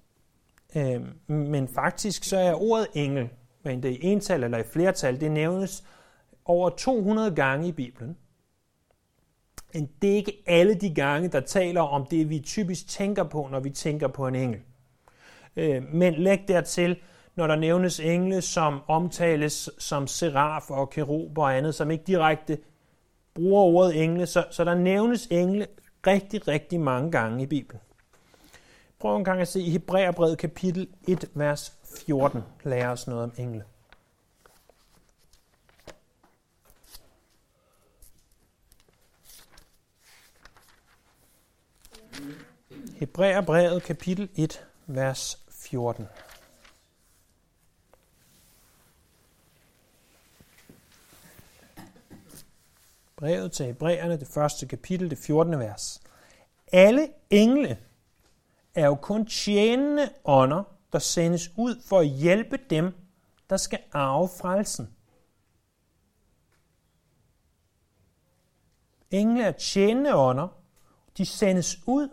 Øh, 0.77 1.03
men 1.27 1.69
faktisk 1.69 2.25
så 2.25 2.39
er 2.39 2.55
ordet 2.55 2.87
engel, 2.95 3.29
men 3.63 3.83
det 3.83 3.91
er 3.91 3.95
i 3.95 4.05
ental 4.05 4.45
eller 4.45 4.59
i 4.59 4.65
flertal, 4.73 5.21
det 5.21 5.31
nævnes 5.31 5.85
over 6.45 6.71
200 6.71 7.35
gange 7.35 7.69
i 7.69 7.73
Bibelen. 7.73 8.17
Men 9.75 9.89
det 10.03 10.11
er 10.11 10.17
ikke 10.17 10.43
alle 10.47 10.75
de 10.75 10.95
gange, 10.95 11.29
der 11.29 11.41
taler 11.41 11.81
om 11.81 12.07
det, 12.07 12.29
vi 12.29 12.39
typisk 12.39 12.89
tænker 12.89 13.25
på, 13.25 13.49
når 13.51 13.61
vi 13.61 13.71
tænker 13.71 14.09
på 14.09 14.27
en 14.27 14.35
engel. 14.35 14.61
Øh, 15.57 15.83
men 15.92 16.14
læg 16.14 16.49
dertil, 16.49 16.97
når 17.35 17.47
der 17.47 17.57
nævnes 17.57 18.00
engle, 18.00 18.42
som 18.42 18.80
omtales 18.88 19.71
som 19.78 20.07
seraf 20.07 20.71
og 20.71 20.90
keruber 20.90 21.42
og 21.42 21.57
andet, 21.57 21.75
som 21.75 21.90
ikke 21.90 22.04
direkte 22.07 22.59
bruger 23.35 23.62
ordet 23.62 24.04
engle, 24.04 24.26
så, 24.26 24.45
så 24.50 24.64
der 24.64 24.75
nævnes 24.75 25.26
engle 25.30 25.66
rigtig, 26.07 26.49
rigtig 26.49 26.80
mange 26.80 27.11
gange 27.11 27.42
i 27.42 27.47
Bibelen. 27.47 27.80
Prøv 28.99 29.16
en 29.16 29.25
gang 29.25 29.40
at 29.40 29.49
se 29.49 29.61
i 29.61 29.71
Hebræerbrevet 29.71 30.38
kapitel 30.38 30.88
1, 31.09 31.30
vers 31.35 31.73
14. 32.07 32.42
lærer 32.64 32.90
os 32.90 33.07
noget 33.07 33.25
om 33.25 33.33
engle. 33.38 33.64
Hebræerbrevet 42.99 43.83
kapitel 43.83 44.28
1, 44.37 44.64
vers 44.94 45.44
14. 45.50 46.06
Brevet 53.16 53.52
til 53.52 53.66
Hebræerne, 53.66 54.20
det 54.20 54.28
første 54.28 54.66
kapitel, 54.66 55.11
det 55.11 55.18
14. 55.18 55.59
vers. 55.59 56.02
Alle 56.73 57.09
engle 57.30 57.78
er 58.75 58.87
jo 58.87 58.94
kun 58.94 59.26
tjenende 59.26 60.11
ånder, 60.25 60.62
der 60.92 60.99
sendes 60.99 61.50
ud 61.56 61.82
for 61.87 61.99
at 61.99 62.06
hjælpe 62.06 62.56
dem, 62.70 62.94
der 63.50 63.56
skal 63.56 63.78
arve 63.92 64.28
frelsen. 64.28 64.94
Engle 69.11 69.44
er 69.44 69.52
tjenende 69.52 70.16
ånder. 70.16 70.49
De 71.18 71.26
sendes 71.26 71.78
ud 71.87 72.09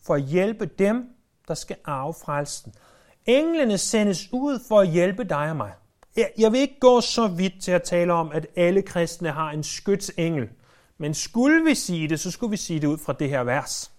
for 0.00 0.14
at 0.14 0.22
hjælpe 0.22 0.66
dem, 0.66 1.19
der 1.50 1.56
skal 1.56 1.76
arve 1.84 2.14
frelsen. 2.24 2.72
Englene 3.26 3.78
sendes 3.78 4.28
ud 4.32 4.58
for 4.68 4.80
at 4.80 4.88
hjælpe 4.88 5.24
dig 5.24 5.50
og 5.50 5.56
mig. 5.56 5.72
Jeg 6.38 6.52
vil 6.52 6.60
ikke 6.60 6.80
gå 6.80 7.00
så 7.00 7.28
vidt 7.28 7.62
til 7.62 7.72
at 7.72 7.82
tale 7.82 8.12
om, 8.12 8.30
at 8.32 8.46
alle 8.56 8.82
kristne 8.82 9.30
har 9.30 9.50
en 9.50 9.62
skytsengel. 9.62 10.48
Men 10.98 11.14
skulle 11.14 11.64
vi 11.64 11.74
sige 11.74 12.08
det, 12.08 12.20
så 12.20 12.30
skulle 12.30 12.50
vi 12.50 12.56
sige 12.56 12.80
det 12.80 12.86
ud 12.86 12.98
fra 12.98 13.12
det 13.12 13.28
her 13.28 13.44
vers. 13.44 13.90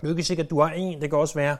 Det 0.00 0.06
er 0.06 0.10
ikke 0.10 0.22
sikkert, 0.22 0.46
at 0.46 0.50
du 0.50 0.60
har 0.60 0.70
en. 0.70 1.00
Det 1.00 1.10
kan 1.10 1.18
også 1.18 1.34
være, 1.34 1.56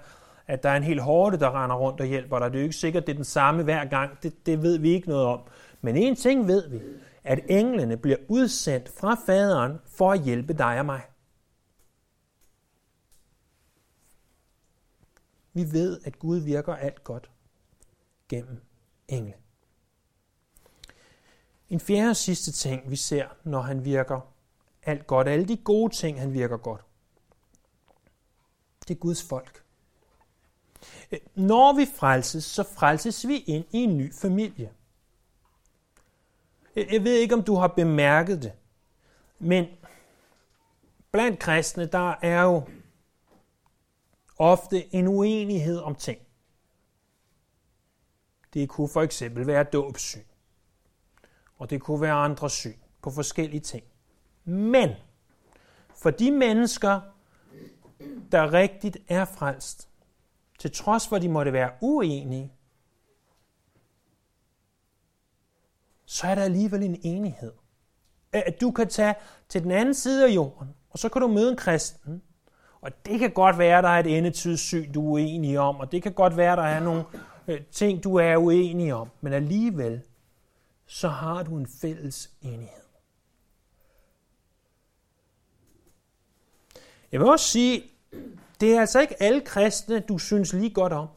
at 0.46 0.62
der 0.62 0.68
er 0.68 0.76
en 0.76 0.82
hel 0.82 1.00
hårde, 1.00 1.38
der 1.38 1.62
render 1.62 1.76
rundt 1.76 2.00
og 2.00 2.06
hjælper 2.06 2.38
dig. 2.38 2.50
Det 2.50 2.56
er 2.56 2.60
jo 2.60 2.64
ikke 2.64 2.76
sikkert, 2.76 3.02
at 3.02 3.06
det 3.06 3.12
er 3.12 3.16
den 3.16 3.24
samme 3.24 3.62
hver 3.62 3.84
gang. 3.84 4.22
Det, 4.22 4.46
det 4.46 4.62
ved 4.62 4.78
vi 4.78 4.90
ikke 4.94 5.08
noget 5.08 5.26
om. 5.26 5.40
Men 5.82 5.96
en 5.96 6.16
ting 6.16 6.46
ved 6.46 6.68
vi, 6.68 6.80
at 7.24 7.40
englene 7.48 7.96
bliver 7.96 8.18
udsendt 8.28 8.90
fra 9.00 9.16
faderen 9.26 9.72
for 9.96 10.12
at 10.12 10.20
hjælpe 10.20 10.52
dig 10.52 10.78
og 10.78 10.86
mig. 10.86 11.00
Vi 15.54 15.72
ved, 15.72 16.00
at 16.04 16.18
Gud 16.18 16.38
virker 16.38 16.74
alt 16.74 17.04
godt 17.04 17.30
gennem 18.28 18.60
engle. 19.08 19.34
En 21.68 21.80
fjerde 21.80 22.10
og 22.10 22.16
sidste 22.16 22.52
ting, 22.52 22.90
vi 22.90 22.96
ser, 22.96 23.28
når 23.44 23.60
han 23.60 23.84
virker 23.84 24.20
alt 24.82 25.06
godt. 25.06 25.28
Alle 25.28 25.48
de 25.48 25.56
gode 25.56 25.94
ting, 25.94 26.20
han 26.20 26.32
virker 26.32 26.56
godt. 26.56 26.84
Det 28.88 28.94
er 28.94 28.98
Guds 28.98 29.22
folk. 29.22 29.64
Øh, 31.12 31.18
når 31.34 31.76
vi 31.76 31.86
frelses, 31.96 32.44
så 32.44 32.62
frelses 32.62 33.28
vi 33.28 33.36
ind 33.36 33.64
i 33.70 33.78
en 33.78 33.98
ny 33.98 34.14
familie. 34.14 34.72
Jeg 36.76 37.04
ved 37.04 37.14
ikke, 37.14 37.34
om 37.34 37.42
du 37.42 37.54
har 37.54 37.68
bemærket 37.68 38.42
det, 38.42 38.52
men 39.38 39.66
blandt 41.10 41.38
kristne, 41.38 41.86
der 41.86 42.14
er 42.22 42.42
jo 42.42 42.62
ofte 44.38 44.94
en 44.94 45.08
uenighed 45.08 45.78
om 45.78 45.94
ting. 45.94 46.20
Det 48.54 48.68
kunne 48.68 48.88
for 48.88 49.02
eksempel 49.02 49.46
være 49.46 49.64
dåbsyn, 49.64 50.24
og 51.56 51.70
det 51.70 51.80
kunne 51.80 52.00
være 52.00 52.12
andre 52.12 52.50
syn 52.50 52.78
på 53.02 53.10
forskellige 53.10 53.60
ting. 53.60 53.84
Men 54.44 54.90
for 55.94 56.10
de 56.10 56.30
mennesker, 56.30 57.00
der 58.32 58.52
rigtigt 58.52 58.96
er 59.08 59.24
frelst, 59.24 59.88
til 60.58 60.72
trods 60.72 61.08
for, 61.08 61.16
at 61.16 61.22
de 61.22 61.28
måtte 61.28 61.52
være 61.52 61.72
uenige, 61.80 62.52
så 66.04 66.26
er 66.26 66.34
der 66.34 66.42
alligevel 66.42 66.82
en 66.82 67.00
enighed. 67.02 67.52
At 68.32 68.60
du 68.60 68.70
kan 68.70 68.88
tage 68.88 69.14
til 69.48 69.62
den 69.62 69.70
anden 69.70 69.94
side 69.94 70.26
af 70.26 70.34
jorden, 70.34 70.74
og 70.90 70.98
så 70.98 71.08
kan 71.08 71.22
du 71.22 71.28
møde 71.28 71.50
en 71.50 71.56
kristen, 71.56 72.22
og 72.84 73.06
det 73.06 73.18
kan 73.18 73.30
godt 73.30 73.58
være, 73.58 73.78
at 73.78 73.84
der 73.84 73.90
er 73.90 74.00
et 74.00 74.18
endetidssyn, 74.18 74.92
du 74.92 75.06
er 75.06 75.12
uenig 75.12 75.58
om, 75.58 75.76
og 75.76 75.92
det 75.92 76.02
kan 76.02 76.12
godt 76.12 76.36
være, 76.36 76.52
at 76.52 76.58
der 76.58 76.64
er 76.64 76.80
nogle 76.80 77.04
øh, 77.48 77.60
ting, 77.72 78.04
du 78.04 78.16
er 78.16 78.36
uenig 78.36 78.94
om, 78.94 79.10
men 79.20 79.32
alligevel, 79.32 80.00
så 80.86 81.08
har 81.08 81.42
du 81.42 81.56
en 81.56 81.66
fælles 81.80 82.30
enighed. 82.42 82.82
Jeg 87.12 87.20
vil 87.20 87.28
også 87.28 87.48
sige, 87.48 87.82
det 88.60 88.74
er 88.74 88.80
altså 88.80 89.00
ikke 89.00 89.22
alle 89.22 89.40
kristne, 89.40 90.00
du 90.00 90.18
synes 90.18 90.52
lige 90.52 90.70
godt 90.70 90.92
om. 90.92 91.08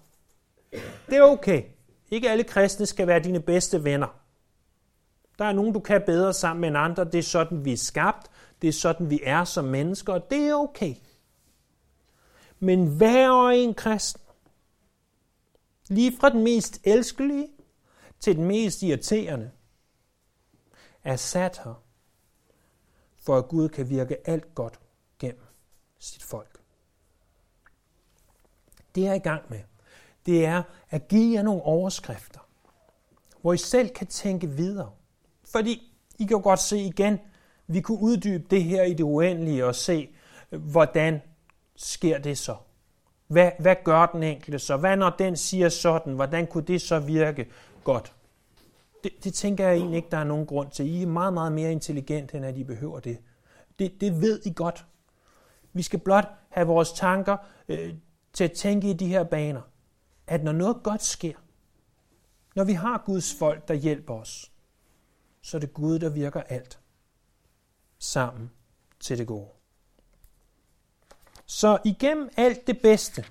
Det 1.10 1.18
er 1.18 1.24
okay. 1.24 1.64
Ikke 2.12 2.30
alle 2.30 2.44
kristne 2.44 2.86
skal 2.86 3.08
være 3.08 3.20
dine 3.20 3.40
bedste 3.40 3.84
venner. 3.84 4.20
Der 5.40 5.46
er 5.46 5.54
nogen, 5.54 5.74
du 5.74 5.80
kan 5.80 6.02
bedre 6.06 6.34
sammen 6.34 6.62
med 6.62 6.80
andre. 6.80 7.06
Det 7.06 7.16
er 7.16 7.24
sådan, 7.24 7.66
vi 7.66 7.74
er 7.74 7.78
skabt. 7.78 8.28
Det 8.62 8.68
er 8.68 8.74
sådan, 8.74 9.10
vi 9.10 9.20
er 9.24 9.44
som 9.44 9.66
mennesker, 9.66 10.14
og 10.14 10.30
det 10.30 10.40
er 10.40 10.54
okay. 10.54 10.96
Men 12.60 12.98
hver 12.98 13.30
og 13.30 13.58
en 13.58 13.74
kristen, 13.74 14.22
lige 15.90 16.18
fra 16.18 16.30
den 16.30 16.44
mest 16.44 16.80
elskelige 16.84 17.48
til 18.20 18.36
den 18.36 18.46
mest 18.46 18.84
irriterende, 18.84 19.52
er 21.04 21.16
sat 21.16 21.62
her, 21.64 21.84
for 23.20 23.38
at 23.38 23.48
Gud 23.48 23.70
kan 23.70 23.90
virke 23.90 24.30
alt 24.30 24.56
godt 24.56 24.80
gennem 25.20 25.46
sit 26.00 26.24
folk. 26.24 26.60
Det 28.96 29.02
jeg 29.02 29.10
er 29.10 29.14
i 29.14 29.20
gang 29.20 29.44
med, 29.50 29.60
det 30.26 30.46
er 30.46 30.64
at 30.90 31.08
give 31.08 31.34
jer 31.34 31.42
nogle 31.42 31.62
overskrifter, 31.62 32.40
hvor 33.42 33.54
I 33.54 33.58
selv 33.58 33.90
kan 33.90 34.08
tænke 34.08 34.50
videre. 34.50 34.92
Fordi 35.52 35.94
I 36.20 36.24
kan 36.24 36.38
jo 36.38 36.44
godt 36.44 36.60
se 36.60 36.78
igen, 36.78 37.20
vi 37.68 37.82
kunne 37.82 38.00
uddybe 38.00 38.44
det 38.50 38.64
her 38.64 38.84
i 38.84 38.94
det 38.94 39.04
uendelige 39.04 39.66
og 39.66 39.76
se, 39.76 40.16
hvordan 40.50 41.22
sker 41.78 42.18
det 42.18 42.38
så? 42.38 42.56
Hvad, 43.28 43.52
hvad 43.60 43.76
gør 43.84 44.06
den 44.06 44.24
enkelte 44.24 44.60
så? 44.60 44.78
Hvad 44.78 44.98
når 44.98 45.10
den 45.10 45.36
siger 45.36 45.70
sådan? 45.70 46.14
Hvordan 46.14 46.48
kunne 46.48 46.64
det 46.64 46.82
så 46.82 47.00
virke 47.00 47.48
godt? 47.84 48.14
Det, 49.04 49.24
det 49.24 49.34
tænker 49.34 49.68
jeg 49.68 49.78
egentlig 49.78 49.98
ikke, 49.98 50.10
der 50.12 50.18
er 50.18 50.24
nogen 50.24 50.46
grund 50.46 50.72
til. 50.72 50.86
I 50.86 51.02
er 51.02 51.08
meget, 51.08 51.34
meget 51.34 51.52
mere 51.52 51.72
intelligente, 51.72 52.38
end 52.38 52.46
at 52.46 52.58
I 52.58 52.64
behøver 52.64 53.00
det. 53.00 53.18
Det, 53.80 54.02
det 54.02 54.22
ved 54.22 54.42
I 54.46 54.54
godt. 54.56 54.86
Vi 55.74 55.82
skal 55.82 56.00
blot 56.00 56.28
have 56.50 56.68
vores 56.68 56.92
tanker 56.92 57.38
øh, 57.68 57.94
til 58.34 58.44
at 58.44 58.52
tænke 58.52 58.90
i 58.90 58.94
de 58.94 59.08
her 59.08 59.24
baner. 59.24 59.62
At 60.28 60.44
når 60.44 60.52
noget 60.52 60.84
godt 60.84 61.04
sker, 61.04 61.34
når 62.56 62.64
vi 62.64 62.74
har 62.74 63.04
Guds 63.06 63.36
folk, 63.40 63.68
der 63.68 63.74
hjælper 63.74 64.14
os, 64.14 64.52
så 65.42 65.58
er 65.58 65.62
det 65.62 65.74
Gud, 65.74 66.00
der 66.00 66.10
virker 66.10 66.42
alt 66.42 66.80
sammen 68.00 68.52
til 69.00 69.18
det 69.18 69.28
gode. 69.28 69.57
Så 71.50 71.80
igennem 71.86 72.30
alt 72.38 72.68
det 72.68 72.82
bedste, 72.82 73.26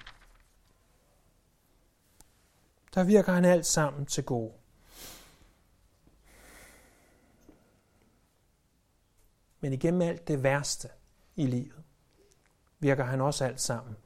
der 2.94 3.05
virker 3.05 3.33
han 3.33 3.44
alt 3.44 3.66
sammen 3.66 4.07
til 4.07 4.24
gode. 4.24 4.52
Men 9.61 9.72
igennem 9.72 10.02
alt 10.02 10.29
det 10.29 10.42
værste 10.42 10.88
i 11.37 11.46
livet, 11.46 11.83
virker 12.79 13.05
han 13.05 13.20
også 13.20 13.44
alt 13.44 13.61
sammen 13.61 13.96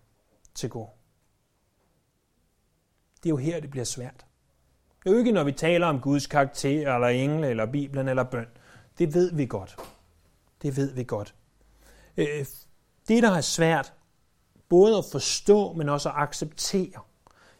til 0.55 0.71
gode. 0.71 0.91
Det 3.17 3.27
er 3.27 3.31
jo 3.31 3.37
her, 3.37 3.61
det 3.61 3.71
bliver 3.71 3.85
svært. 3.85 4.27
Det 5.03 5.11
er 5.11 5.13
jo 5.13 5.19
ikke, 5.19 5.33
når 5.33 5.45
vi 5.45 5.53
taler 5.53 5.87
om 5.87 6.01
Guds 6.01 6.27
karakter, 6.27 6.95
eller 6.95 7.09
engle, 7.09 7.49
eller 7.49 7.67
Bibelen, 7.67 8.09
eller 8.09 8.25
bøn. 8.25 8.47
Det 8.99 9.15
ved 9.15 9.33
vi 9.35 9.47
godt. 9.47 9.77
Det 10.63 10.77
ved 10.77 10.95
vi 10.95 11.05
godt. 11.05 11.35
Øh, 12.17 12.47
det, 13.09 13.23
der 13.23 13.31
er 13.31 13.41
svært, 13.41 13.95
både 14.71 14.99
at 14.99 15.05
forstå, 15.13 15.73
men 15.73 15.89
også 15.89 16.09
at 16.09 16.15
acceptere, 16.17 17.03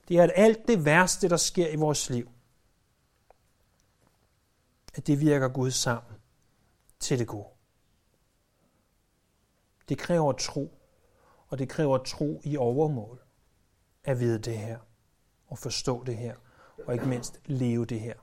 det 0.09 0.19
er, 0.19 0.23
at 0.23 0.33
alt 0.35 0.69
det 0.69 0.85
værste, 0.85 1.29
der 1.29 1.37
sker 1.37 1.69
i 1.69 1.77
vores 1.77 2.11
liv, 2.11 2.31
at 4.95 5.07
det 5.07 5.21
virker 5.21 5.49
Gud 5.49 5.71
sammen 5.71 6.15
til 7.01 7.19
det 7.19 7.27
gode. 7.27 7.49
Det 9.89 9.99
kræver 9.99 10.33
tro, 10.33 10.79
og 11.49 11.59
det 11.59 11.69
kræver 11.69 11.99
tro 11.99 12.41
i 12.45 12.57
overmål 12.57 13.23
at 14.05 14.21
vide 14.21 14.39
det 14.39 14.59
her, 14.59 14.79
og 15.47 15.59
forstå 15.59 16.05
det 16.05 16.17
her, 16.17 16.35
og 16.87 16.95
ikke 16.95 17.07
mindst 17.07 17.41
leve 17.45 17.85
det 17.85 18.01
her. 18.01 18.15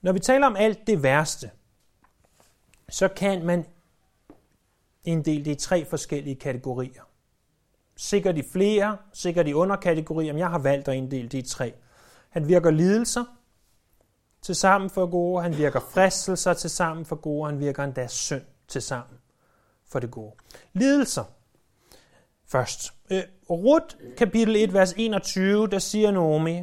Når 0.00 0.12
vi 0.12 0.18
taler 0.18 0.46
om 0.46 0.56
alt 0.56 0.86
det 0.86 1.02
værste, 1.02 1.50
så 2.88 3.08
kan 3.08 3.44
man 3.44 3.66
inddelt 5.08 5.46
i 5.46 5.54
tre 5.54 5.84
forskellige 5.84 6.36
kategorier. 6.36 7.02
Sikkert 7.96 8.38
i 8.38 8.42
flere, 8.52 8.96
sikkert 9.12 9.48
i 9.48 9.52
underkategorier, 9.52 10.32
men 10.32 10.40
jeg 10.40 10.50
har 10.50 10.58
valgt 10.58 10.88
at 10.88 10.94
inddele 10.94 11.28
det 11.28 11.38
i 11.38 11.42
tre. 11.42 11.74
Han 12.30 12.48
virker 12.48 12.70
lidelser 12.70 13.24
til 14.42 14.54
sammen 14.54 14.90
for 14.90 15.06
gode, 15.06 15.42
han 15.42 15.56
virker 15.56 15.80
fristelser 15.80 16.52
til 16.52 16.70
sammen 16.70 17.06
for 17.06 17.16
gode, 17.16 17.50
han 17.50 17.60
virker 17.60 17.84
endda 17.84 18.06
synd 18.06 18.42
til 18.68 18.82
sammen 18.82 19.18
for 19.88 19.98
det 19.98 20.10
gode. 20.10 20.32
Lidelser 20.72 21.24
først. 22.46 22.94
Øh, 23.10 23.22
Rut, 23.50 23.96
kapitel 24.16 24.56
1, 24.56 24.72
vers 24.72 24.92
21, 24.92 25.66
der 25.66 25.78
siger 25.78 26.10
Naomi, 26.10 26.62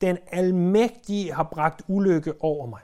den 0.00 0.18
almægtige 0.32 1.32
har 1.32 1.48
bragt 1.52 1.82
ulykke 1.88 2.34
over 2.40 2.66
mig. 2.66 2.80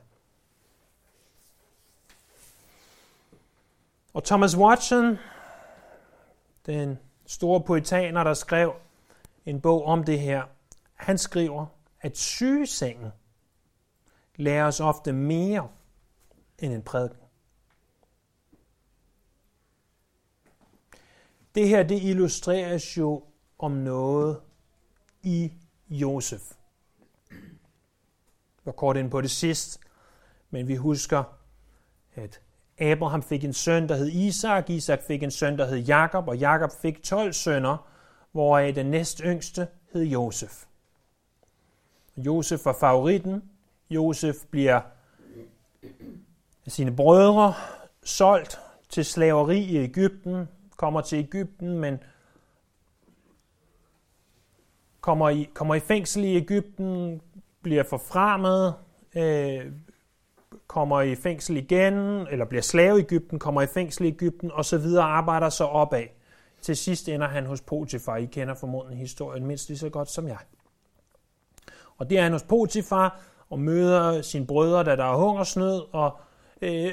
Og 4.16 4.24
Thomas 4.24 4.56
Watson, 4.56 5.18
den 6.66 6.98
store 7.26 7.60
poetaner, 7.60 8.24
der 8.24 8.34
skrev 8.34 8.74
en 9.46 9.60
bog 9.60 9.84
om 9.84 10.04
det 10.04 10.20
her, 10.20 10.44
han 10.94 11.18
skriver, 11.18 11.66
at 12.00 12.18
sygesengen 12.18 13.10
lærer 14.36 14.66
os 14.66 14.80
ofte 14.80 15.12
mere 15.12 15.68
end 16.58 16.72
en 16.72 16.82
prædiken. 16.82 17.22
Det 21.54 21.68
her, 21.68 21.82
det 21.82 22.02
illustreres 22.02 22.96
jo 22.98 23.24
om 23.58 23.72
noget 23.72 24.40
i 25.22 25.52
Josef. 25.88 26.52
Jeg 27.30 27.38
var 28.64 28.72
kort 28.72 28.96
ind 28.96 29.10
på 29.10 29.20
det 29.20 29.30
sidst, 29.30 29.80
men 30.50 30.68
vi 30.68 30.76
husker, 30.76 31.24
at 32.14 32.40
Abraham 32.78 33.22
fik 33.22 33.44
en 33.44 33.52
søn, 33.52 33.88
der 33.88 33.96
hed 33.96 34.08
Isak, 34.08 34.70
Isak 34.70 35.02
fik 35.02 35.22
en 35.22 35.30
søn, 35.30 35.58
der 35.58 35.66
hed 35.66 35.78
Jakob, 35.78 36.28
og 36.28 36.38
Jakob 36.38 36.70
fik 36.82 37.02
12 37.02 37.32
sønner, 37.32 37.88
hvoraf 38.32 38.74
den 38.74 38.86
næst 38.86 39.20
yngste 39.24 39.68
hed 39.92 40.02
Josef. 40.02 40.64
Josef 42.16 42.64
var 42.64 42.76
favoritten. 42.80 43.42
Josef 43.90 44.36
bliver 44.50 44.80
af 46.66 46.72
sine 46.72 46.96
brødre 46.96 47.54
solgt 48.04 48.60
til 48.88 49.04
slaveri 49.04 49.58
i 49.58 49.76
Ægypten, 49.76 50.48
kommer 50.76 51.00
til 51.00 51.18
Ægypten, 51.18 51.78
men 51.78 51.98
kommer 55.00 55.28
i, 55.28 55.48
kommer 55.54 55.74
i 55.74 55.80
fængsel 55.80 56.24
i 56.24 56.36
Ægypten, 56.36 57.20
bliver 57.62 57.82
forfremmet, 57.82 58.74
øh, 59.16 59.72
kommer 60.66 61.00
i 61.00 61.14
fængsel 61.14 61.56
igen, 61.56 61.94
eller 62.30 62.44
bliver 62.44 62.62
slave 62.62 62.98
i 62.98 63.02
Ægypten, 63.02 63.38
kommer 63.38 63.62
i 63.62 63.66
fængsel 63.66 64.04
i 64.04 64.08
Ægypten, 64.08 64.50
og 64.52 64.64
så 64.64 64.78
videre 64.78 65.04
arbejder 65.04 65.48
sig 65.48 65.68
opad. 65.68 66.04
Til 66.62 66.76
sidst 66.76 67.08
ender 67.08 67.28
han 67.28 67.46
hos 67.46 67.60
Potifar. 67.60 68.16
I 68.16 68.24
kender 68.24 68.54
formodentlig 68.54 68.98
historien 68.98 69.46
mindst 69.46 69.68
lige 69.68 69.78
så 69.78 69.88
godt 69.88 70.10
som 70.10 70.28
jeg. 70.28 70.38
Og 71.96 72.10
det 72.10 72.18
er 72.18 72.22
han 72.22 72.32
hos 72.32 72.42
Potifar, 72.42 73.20
og 73.50 73.58
møder 73.60 74.22
sine 74.22 74.46
brødre, 74.46 74.84
da 74.84 74.96
der 74.96 75.04
er 75.04 75.16
hungersnød, 75.16 75.82
og 75.92 76.18
øh, 76.62 76.92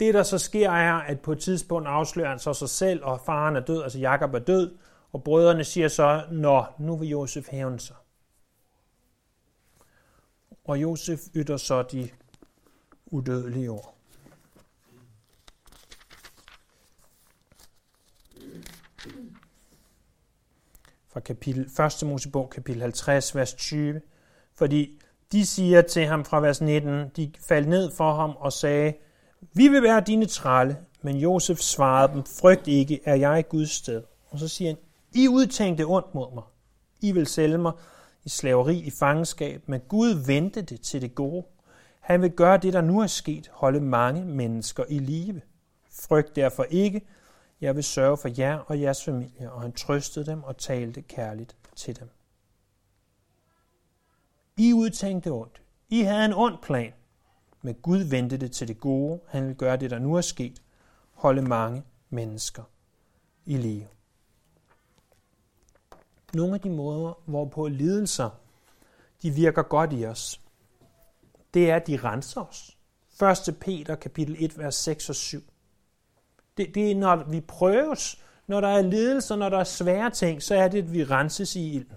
Det, 0.00 0.14
der 0.14 0.22
så 0.22 0.38
sker, 0.38 0.70
er, 0.70 0.94
at 0.94 1.20
på 1.20 1.32
et 1.32 1.38
tidspunkt 1.38 1.88
afslører 1.88 2.28
han 2.28 2.38
så 2.38 2.52
sig 2.52 2.68
selv, 2.68 3.04
og 3.04 3.20
faren 3.26 3.56
er 3.56 3.60
død, 3.60 3.82
altså 3.82 3.98
Jakob 3.98 4.34
er 4.34 4.38
død, 4.38 4.76
og 5.12 5.24
brødrene 5.24 5.64
siger 5.64 5.88
så, 5.88 6.22
Nå, 6.30 6.64
nu 6.78 6.96
vil 6.96 7.08
Josef 7.08 7.48
hævne 7.50 7.80
sig. 7.80 7.96
Og 10.68 10.82
Josef 10.82 11.20
ytter 11.36 11.56
så 11.56 11.82
de 11.82 12.08
udødelige 13.06 13.70
ord. 13.70 13.94
Fra 21.12 21.20
kapitel 21.20 21.70
1. 22.02 22.08
Mosebog, 22.08 22.50
kapitel 22.50 22.82
50, 22.82 23.34
vers 23.34 23.54
20. 23.54 24.00
Fordi 24.54 25.00
de 25.32 25.46
siger 25.46 25.82
til 25.82 26.06
ham 26.06 26.24
fra 26.24 26.40
vers 26.40 26.60
19, 26.60 27.08
de 27.16 27.32
faldt 27.48 27.68
ned 27.68 27.90
for 27.90 28.14
ham 28.14 28.30
og 28.30 28.52
sagde, 28.52 28.94
vi 29.52 29.68
vil 29.68 29.82
være 29.82 30.02
dine 30.06 30.26
trælle, 30.26 30.76
men 31.02 31.16
Josef 31.16 31.58
svarede 31.58 32.12
dem, 32.12 32.24
frygt 32.24 32.68
ikke, 32.68 33.00
er 33.04 33.14
jeg 33.14 33.48
Guds 33.48 33.70
sted. 33.70 34.02
Og 34.30 34.38
så 34.38 34.48
siger 34.48 34.70
han, 34.70 34.78
I 35.14 35.28
udtænkte 35.28 35.82
ondt 35.82 36.14
mod 36.14 36.34
mig. 36.34 36.44
I 37.00 37.12
vil 37.12 37.26
sælge 37.26 37.58
mig 37.58 37.72
i 38.24 38.28
slaveri, 38.28 38.78
i 38.78 38.90
fangenskab, 38.90 39.68
men 39.68 39.80
Gud 39.80 40.26
vendte 40.26 40.62
det 40.62 40.80
til 40.80 41.02
det 41.02 41.14
gode. 41.14 41.46
Han 42.00 42.22
vil 42.22 42.30
gøre 42.30 42.58
det, 42.58 42.72
der 42.72 42.80
nu 42.80 43.00
er 43.00 43.06
sket, 43.06 43.50
holde 43.52 43.80
mange 43.80 44.24
mennesker 44.24 44.84
i 44.88 44.98
live. 44.98 45.40
Frygt 45.90 46.36
derfor 46.36 46.64
ikke, 46.64 47.06
jeg 47.60 47.76
vil 47.76 47.84
sørge 47.84 48.16
for 48.16 48.30
jer 48.38 48.58
og 48.58 48.80
jeres 48.80 49.04
familie, 49.04 49.52
og 49.52 49.62
han 49.62 49.72
trøstede 49.72 50.26
dem 50.26 50.42
og 50.42 50.56
talte 50.56 51.02
kærligt 51.02 51.56
til 51.76 52.00
dem. 52.00 52.08
I 54.56 54.72
udtænkte 54.72 55.30
ondt. 55.30 55.62
I 55.88 56.00
havde 56.00 56.24
en 56.24 56.32
ond 56.32 56.58
plan, 56.62 56.92
men 57.62 57.74
Gud 57.74 57.98
vendte 57.98 58.36
det 58.36 58.52
til 58.52 58.68
det 58.68 58.80
gode. 58.80 59.20
Han 59.28 59.46
vil 59.46 59.56
gøre 59.56 59.76
det, 59.76 59.90
der 59.90 59.98
nu 59.98 60.14
er 60.14 60.20
sket, 60.20 60.62
holde 61.12 61.42
mange 61.42 61.82
mennesker 62.10 62.62
i 63.44 63.56
live. 63.56 63.86
Nogle 66.34 66.54
af 66.54 66.60
de 66.60 66.70
måder, 66.70 67.12
hvorpå 67.26 67.68
lidelser 67.68 68.30
de 69.22 69.30
virker 69.30 69.62
godt 69.62 69.92
i 69.92 70.06
os, 70.06 70.40
det 71.54 71.70
er, 71.70 71.76
at 71.76 71.86
de 71.86 71.96
renser 71.96 72.40
os. 72.40 72.76
1. 73.48 73.56
Peter 73.60 73.94
kapitel 73.94 74.36
1, 74.38 74.58
vers 74.58 74.74
6 74.74 75.08
og 75.08 75.14
7. 75.14 75.42
Det, 76.56 76.74
det 76.74 76.90
er, 76.90 76.94
når 76.94 77.16
vi 77.16 77.40
prøves, 77.40 78.22
når 78.46 78.60
der 78.60 78.68
er 78.68 78.82
lidelser, 78.82 79.36
når 79.36 79.48
der 79.48 79.58
er 79.58 79.64
svære 79.64 80.10
ting, 80.10 80.42
så 80.42 80.54
er 80.54 80.68
det, 80.68 80.78
at 80.78 80.92
vi 80.92 81.04
renses 81.04 81.56
i 81.56 81.74
ilden. 81.74 81.96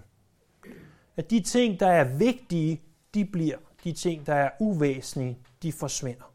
At 1.16 1.30
de 1.30 1.40
ting, 1.40 1.80
der 1.80 1.86
er 1.86 2.04
vigtige, 2.04 2.82
de 3.14 3.24
bliver. 3.24 3.58
De 3.84 3.92
ting, 3.92 4.26
der 4.26 4.34
er 4.34 4.50
uvæsentlige, 4.60 5.38
de 5.62 5.72
forsvinder. 5.72 6.32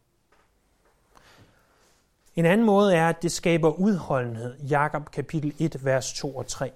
En 2.36 2.46
anden 2.46 2.66
måde 2.66 2.96
er, 2.96 3.10
at 3.10 3.22
det 3.22 3.32
skaber 3.32 3.70
udholdenhed. 3.72 4.60
Jakob 4.60 5.12
kapitel 5.12 5.54
1, 5.60 5.86
vers 5.86 6.14
2 6.14 6.36
og 6.36 6.48
3. 6.48 6.72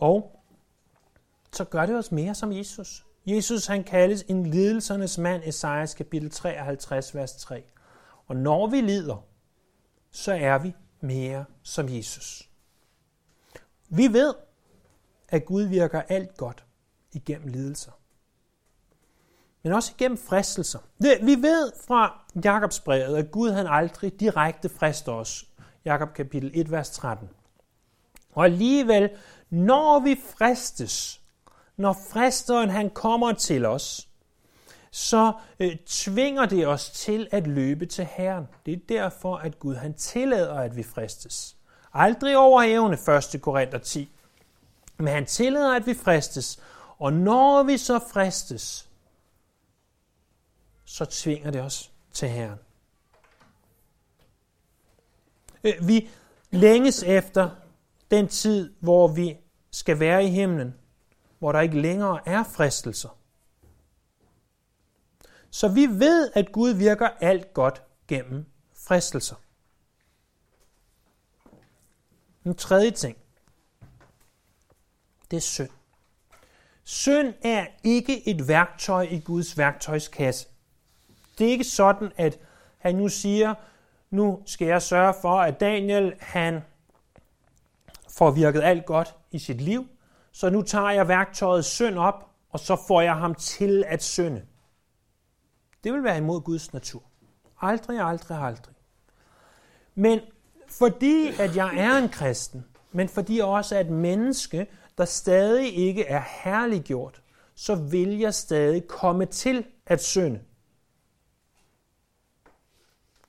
Og 0.00 0.40
så 1.52 1.64
gør 1.64 1.86
det 1.86 1.96
os 1.96 2.12
mere 2.12 2.34
som 2.34 2.52
Jesus. 2.52 3.06
Jesus 3.26 3.66
han 3.66 3.84
kaldes 3.84 4.24
en 4.28 4.46
lidelsernes 4.46 5.18
mand, 5.18 5.42
Esajas 5.44 5.94
kapitel 5.94 6.30
53, 6.30 7.14
vers 7.14 7.32
3. 7.32 7.64
Og 8.26 8.36
når 8.36 8.66
vi 8.66 8.80
lider, 8.80 9.24
så 10.10 10.32
er 10.32 10.58
vi 10.58 10.74
mere 11.00 11.44
som 11.62 11.88
Jesus. 11.88 12.50
Vi 13.88 14.12
ved, 14.12 14.34
at 15.28 15.44
Gud 15.44 15.62
virker 15.62 16.02
alt 16.08 16.36
godt 16.36 16.64
igennem 17.12 17.48
lidelser. 17.48 17.92
Men 19.62 19.72
også 19.72 19.92
igennem 19.96 20.18
fristelser. 20.18 20.78
Vi 20.98 21.34
ved 21.42 21.72
fra 21.86 22.24
Jakobs 22.44 22.80
brevet, 22.80 23.16
at 23.16 23.30
Gud 23.30 23.50
han 23.50 23.66
aldrig 23.66 24.20
direkte 24.20 24.68
frister 24.68 25.12
os. 25.12 25.48
Jakob 25.84 26.14
kapitel 26.14 26.50
1, 26.54 26.70
vers 26.70 26.90
13. 26.90 27.28
Og 28.32 28.44
alligevel, 28.44 29.10
når 29.50 29.98
vi 29.98 30.20
fristes, 30.38 31.20
når 31.76 31.96
fristeren 32.12 32.70
han 32.70 32.90
kommer 32.90 33.32
til 33.32 33.66
os, 33.66 34.08
så 34.90 35.32
øh, 35.60 35.76
tvinger 35.86 36.46
det 36.46 36.66
os 36.66 36.90
til 36.90 37.28
at 37.30 37.46
løbe 37.46 37.86
til 37.86 38.04
Herren. 38.04 38.48
Det 38.66 38.74
er 38.74 38.78
derfor, 38.88 39.36
at 39.36 39.58
Gud 39.58 39.74
han 39.74 39.94
tillader, 39.94 40.54
at 40.54 40.76
vi 40.76 40.82
fristes. 40.82 41.56
Aldrig 41.92 42.36
over 42.36 42.62
evne, 42.62 42.98
1. 43.34 43.42
Korinther 43.42 43.78
10. 43.78 44.10
Men 44.96 45.08
han 45.08 45.26
tillader, 45.26 45.74
at 45.74 45.86
vi 45.86 45.94
fristes. 45.94 46.60
Og 46.98 47.12
når 47.12 47.62
vi 47.62 47.78
så 47.78 47.98
fristes, 48.12 48.88
så 50.84 51.04
tvinger 51.04 51.50
det 51.50 51.60
os 51.60 51.90
til 52.12 52.28
Herren. 52.28 52.58
Øh, 55.64 55.88
vi 55.88 56.10
længes 56.50 57.02
efter 57.02 57.50
den 58.10 58.28
tid, 58.28 58.74
hvor 58.80 59.08
vi 59.08 59.36
skal 59.70 60.00
være 60.00 60.24
i 60.24 60.28
himlen, 60.28 60.74
hvor 61.38 61.52
der 61.52 61.60
ikke 61.60 61.80
længere 61.80 62.28
er 62.28 62.44
fristelser. 62.44 63.18
Så 65.50 65.68
vi 65.68 65.86
ved, 65.86 66.30
at 66.34 66.52
Gud 66.52 66.70
virker 66.70 67.08
alt 67.20 67.54
godt 67.54 67.82
gennem 68.08 68.46
fristelser. 68.74 69.36
En 72.44 72.54
tredje 72.54 72.90
ting, 72.90 73.16
det 75.30 75.36
er 75.36 75.40
synd. 75.40 75.70
Synd 76.84 77.34
er 77.42 77.66
ikke 77.84 78.28
et 78.28 78.48
værktøj 78.48 79.02
i 79.02 79.20
Guds 79.20 79.58
værktøjskasse. 79.58 80.48
Det 81.38 81.46
er 81.46 81.50
ikke 81.50 81.64
sådan, 81.64 82.12
at 82.16 82.38
han 82.78 82.94
nu 82.94 83.08
siger, 83.08 83.54
nu 84.10 84.42
skal 84.46 84.66
jeg 84.66 84.82
sørge 84.82 85.14
for, 85.20 85.40
at 85.40 85.60
Daniel 85.60 86.14
han 86.20 86.60
får 88.08 88.30
virket 88.30 88.62
alt 88.62 88.86
godt 88.86 89.14
i 89.30 89.38
sit 89.38 89.60
liv, 89.60 89.86
så 90.32 90.50
nu 90.50 90.62
tager 90.62 90.90
jeg 90.90 91.08
værktøjet 91.08 91.64
synd 91.64 91.98
op, 91.98 92.30
og 92.50 92.60
så 92.60 92.76
får 92.88 93.00
jeg 93.00 93.16
ham 93.16 93.34
til 93.34 93.84
at 93.86 94.02
synde. 94.02 94.42
Det 95.84 95.92
vil 95.92 96.04
være 96.04 96.18
imod 96.18 96.40
Guds 96.40 96.72
natur. 96.72 97.02
Aldrig, 97.60 98.00
aldrig, 98.00 98.38
aldrig. 98.38 98.74
Men 99.94 100.20
fordi 100.68 101.28
at 101.38 101.56
jeg 101.56 101.76
er 101.76 101.98
en 101.98 102.08
kristen, 102.08 102.64
men 102.92 103.08
fordi 103.08 103.36
jeg 103.36 103.44
også 103.44 103.76
er 103.76 103.80
et 103.80 103.90
menneske, 103.90 104.66
der 104.98 105.04
stadig 105.04 105.76
ikke 105.76 106.04
er 106.04 106.22
herliggjort, 106.44 107.22
så 107.54 107.74
vil 107.74 108.18
jeg 108.18 108.34
stadig 108.34 108.86
komme 108.86 109.26
til 109.26 109.64
at 109.86 110.02
synde. 110.02 110.40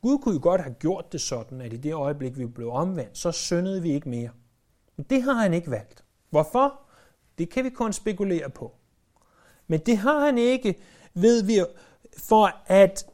Gud 0.01 0.19
kunne 0.19 0.35
jo 0.35 0.39
godt 0.43 0.61
have 0.61 0.73
gjort 0.73 1.11
det 1.11 1.21
sådan, 1.21 1.61
at 1.61 1.73
i 1.73 1.77
det 1.77 1.93
øjeblik, 1.93 2.37
vi 2.37 2.45
blev 2.45 2.71
omvendt, 2.71 3.17
så 3.17 3.31
syndede 3.31 3.81
vi 3.81 3.91
ikke 3.91 4.09
mere. 4.09 4.29
Det 5.09 5.23
har 5.23 5.33
han 5.33 5.53
ikke 5.53 5.71
valgt. 5.71 6.03
Hvorfor? 6.29 6.79
Det 7.37 7.49
kan 7.49 7.63
vi 7.63 7.69
kun 7.69 7.93
spekulere 7.93 8.49
på. 8.49 8.75
Men 9.67 9.79
det 9.79 9.97
har 9.97 10.19
han 10.19 10.37
ikke, 10.37 10.81
ved 11.13 11.43
vi, 11.43 11.65
for 12.17 12.61
at 12.65 13.05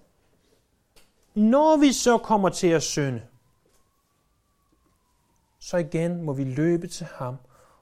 når 1.35 1.77
vi 1.77 1.93
så 1.93 2.17
kommer 2.17 2.49
til 2.49 2.67
at 2.67 2.83
synde, 2.83 3.21
så 5.59 5.77
igen 5.77 6.23
må 6.23 6.33
vi 6.33 6.43
løbe 6.43 6.87
til 6.87 7.05
ham 7.05 7.37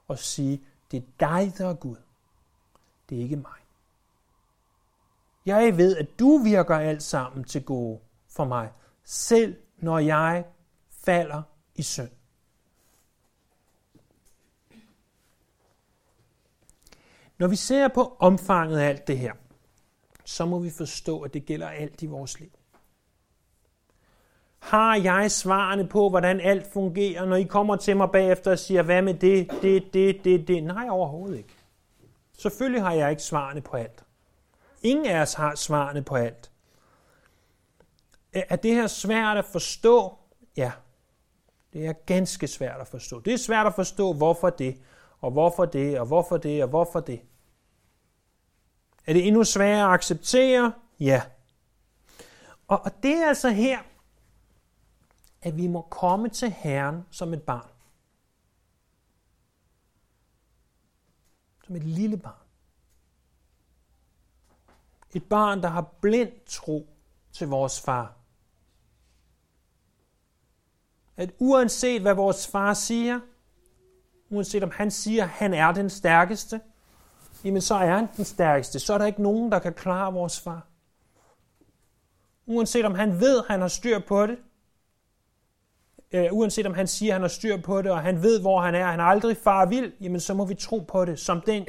og 0.08 0.20
sige, 0.20 0.63
det 0.91 0.98
er 0.98 1.08
dig, 1.20 1.54
der 1.58 1.70
er 1.70 1.74
Gud. 1.74 1.96
Det 3.10 3.18
er 3.18 3.22
ikke 3.22 3.36
mig. 3.36 3.60
Jeg 5.46 5.78
ved, 5.78 5.98
at 5.98 6.20
du 6.20 6.38
virker 6.38 6.76
alt 6.76 7.04
sammen 7.04 7.44
til 7.44 7.63
gode 7.63 8.00
for 8.30 8.46
mig, 8.46 8.72
selv 9.04 9.56
når 9.78 10.00
jeg 10.00 10.46
falder 10.91 11.41
i 11.76 11.82
synd. 11.82 12.10
Når 17.38 17.48
vi 17.48 17.56
ser 17.56 17.88
på 17.88 18.17
omfanget 18.19 18.80
af 18.80 18.89
alt 18.89 19.08
det 19.08 19.17
her, 19.17 19.34
så 20.26 20.45
må 20.45 20.60
vi 20.60 20.69
forstå, 20.69 21.21
at 21.21 21.34
det 21.34 21.45
gælder 21.45 21.69
alt 21.69 22.02
i 22.02 22.06
vores 22.06 22.39
liv. 22.39 22.52
Har 24.60 24.95
jeg 24.95 25.32
svarene 25.32 25.88
på, 25.88 26.10
hvordan 26.10 26.41
alt 26.41 26.74
fungerer, 26.74 27.26
når 27.26 27.36
I 27.36 27.43
kommer 27.43 27.76
til 27.76 27.98
mig 27.98 28.10
bagefter 28.12 28.52
og 28.52 28.60
siger, 28.60 28.82
hvad 28.82 29.02
med 29.02 29.13
det, 29.13 29.52
det, 29.62 29.93
det, 29.93 30.24
det, 30.24 30.48
det? 30.48 30.63
Nej, 30.63 30.88
overhovedet 30.89 31.38
ikke. 31.38 31.56
Selvfølgelig 32.38 32.82
har 32.82 32.93
jeg 32.93 33.10
ikke 33.10 33.24
svarene 33.24 33.62
på 33.62 33.78
alt. 33.78 34.04
Ingen 34.82 35.06
af 35.06 35.21
os 35.21 35.34
har 35.34 35.56
svarene 35.56 36.02
på 36.02 36.15
alt. 36.15 36.52
Er 38.34 38.56
det 38.56 38.76
her 38.76 38.88
svært 38.88 39.38
at 39.38 39.45
forstå? 39.45 40.13
Ja, 40.58 40.71
det 41.74 41.86
er 41.86 41.93
ganske 41.93 42.48
svært 42.48 42.82
at 42.82 42.88
forstå. 42.88 43.19
Det 43.19 43.34
er 43.34 43.38
svært 43.38 43.67
at 43.67 43.76
forstå, 43.76 44.13
hvorfor 44.13 44.50
det, 44.50 44.82
og 45.26 45.32
hvorfor 45.32 45.66
det, 45.66 46.00
og 46.00 46.06
hvorfor 46.06 46.38
det, 46.38 46.64
og 46.64 46.70
hvorfor 46.70 47.00
det. 47.00 47.22
Er 49.06 49.14
det 49.14 49.28
endnu 49.28 49.44
sværere 49.44 49.88
at 49.88 49.94
acceptere? 49.94 50.74
Ja. 51.00 51.24
Og, 52.68 52.82
og 52.82 52.92
det 53.04 53.12
er 53.12 53.28
altså 53.28 53.50
her, 53.50 53.80
at 55.42 55.58
vi 55.58 55.68
må 55.68 55.82
komme 55.82 56.30
til 56.30 56.52
Herren 56.52 57.06
som 57.12 57.34
et 57.34 57.44
barn. 57.44 57.70
Som 61.66 61.76
et 61.76 61.84
lille 61.84 62.18
barn. 62.18 62.48
Et 65.14 65.24
barn, 65.30 65.62
der 65.62 65.70
har 65.70 65.82
blind 66.02 66.32
tro 66.46 66.88
til 67.32 67.48
vores 67.48 67.82
far. 67.82 68.14
at 71.18 71.34
uanset 71.40 72.02
hvad 72.02 72.14
vores 72.14 72.48
far 72.48 72.74
siger, 72.74 73.20
uanset 74.30 74.64
om 74.64 74.72
han 74.74 74.92
siger, 74.92 75.24
at 75.24 75.30
han 75.30 75.54
er 75.54 75.72
den 75.72 75.90
stærkeste, 75.90 76.62
jamen 77.44 77.62
så 77.62 77.76
er 77.76 77.96
han 77.96 78.08
den 78.18 78.26
stærkeste. 78.26 78.80
Så 78.80 78.94
er 78.94 78.98
der 78.98 79.06
ikke 79.06 79.24
nogen, 79.24 79.52
der 79.52 79.60
kan 79.60 79.74
klare 79.74 80.14
vores 80.14 80.40
far. 80.40 80.68
Uanset 82.46 82.86
om 82.86 82.96
han 82.96 83.20
ved, 83.20 83.38
at 83.38 83.46
han 83.48 83.62
har 83.62 83.68
styr 83.68 84.00
på 84.00 84.26
det, 84.26 84.38
øh, 86.12 86.26
uanset 86.32 86.66
om 86.66 86.74
han 86.74 86.88
siger, 86.88 87.12
at 87.12 87.14
han 87.14 87.22
har 87.22 87.28
styr 87.30 87.62
på 87.62 87.82
det, 87.82 87.92
og 87.92 88.02
han 88.02 88.22
ved, 88.22 88.42
hvor 88.42 88.62
han 88.62 88.76
er, 88.76 88.86
han 88.86 89.00
er 89.00 89.04
aldrig 89.04 89.38
far 89.38 89.66
vild, 89.66 89.92
jamen 90.02 90.20
så 90.20 90.34
må 90.34 90.46
vi 90.46 90.56
tro 90.56 90.80
på 90.80 91.06
det, 91.06 91.20
som 91.20 91.42
den 91.42 91.66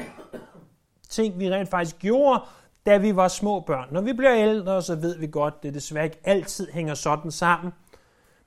ting, 1.09 1.39
vi 1.39 1.51
rent 1.51 1.69
faktisk 1.69 1.99
gjorde, 1.99 2.41
da 2.87 2.97
vi 2.97 3.17
var 3.17 3.29
små 3.29 3.61
børn. 3.61 3.89
Når 3.93 4.01
vi 4.01 4.13
bliver 4.13 4.35
ældre, 4.35 4.83
så 4.83 4.95
ved 4.95 5.19
vi 5.19 5.27
godt, 5.27 5.63
det 5.63 5.75
desværre 5.75 6.05
ikke 6.05 6.21
altid 6.25 6.69
hænger 6.73 6.95
sådan 6.95 7.31
sammen, 7.31 7.73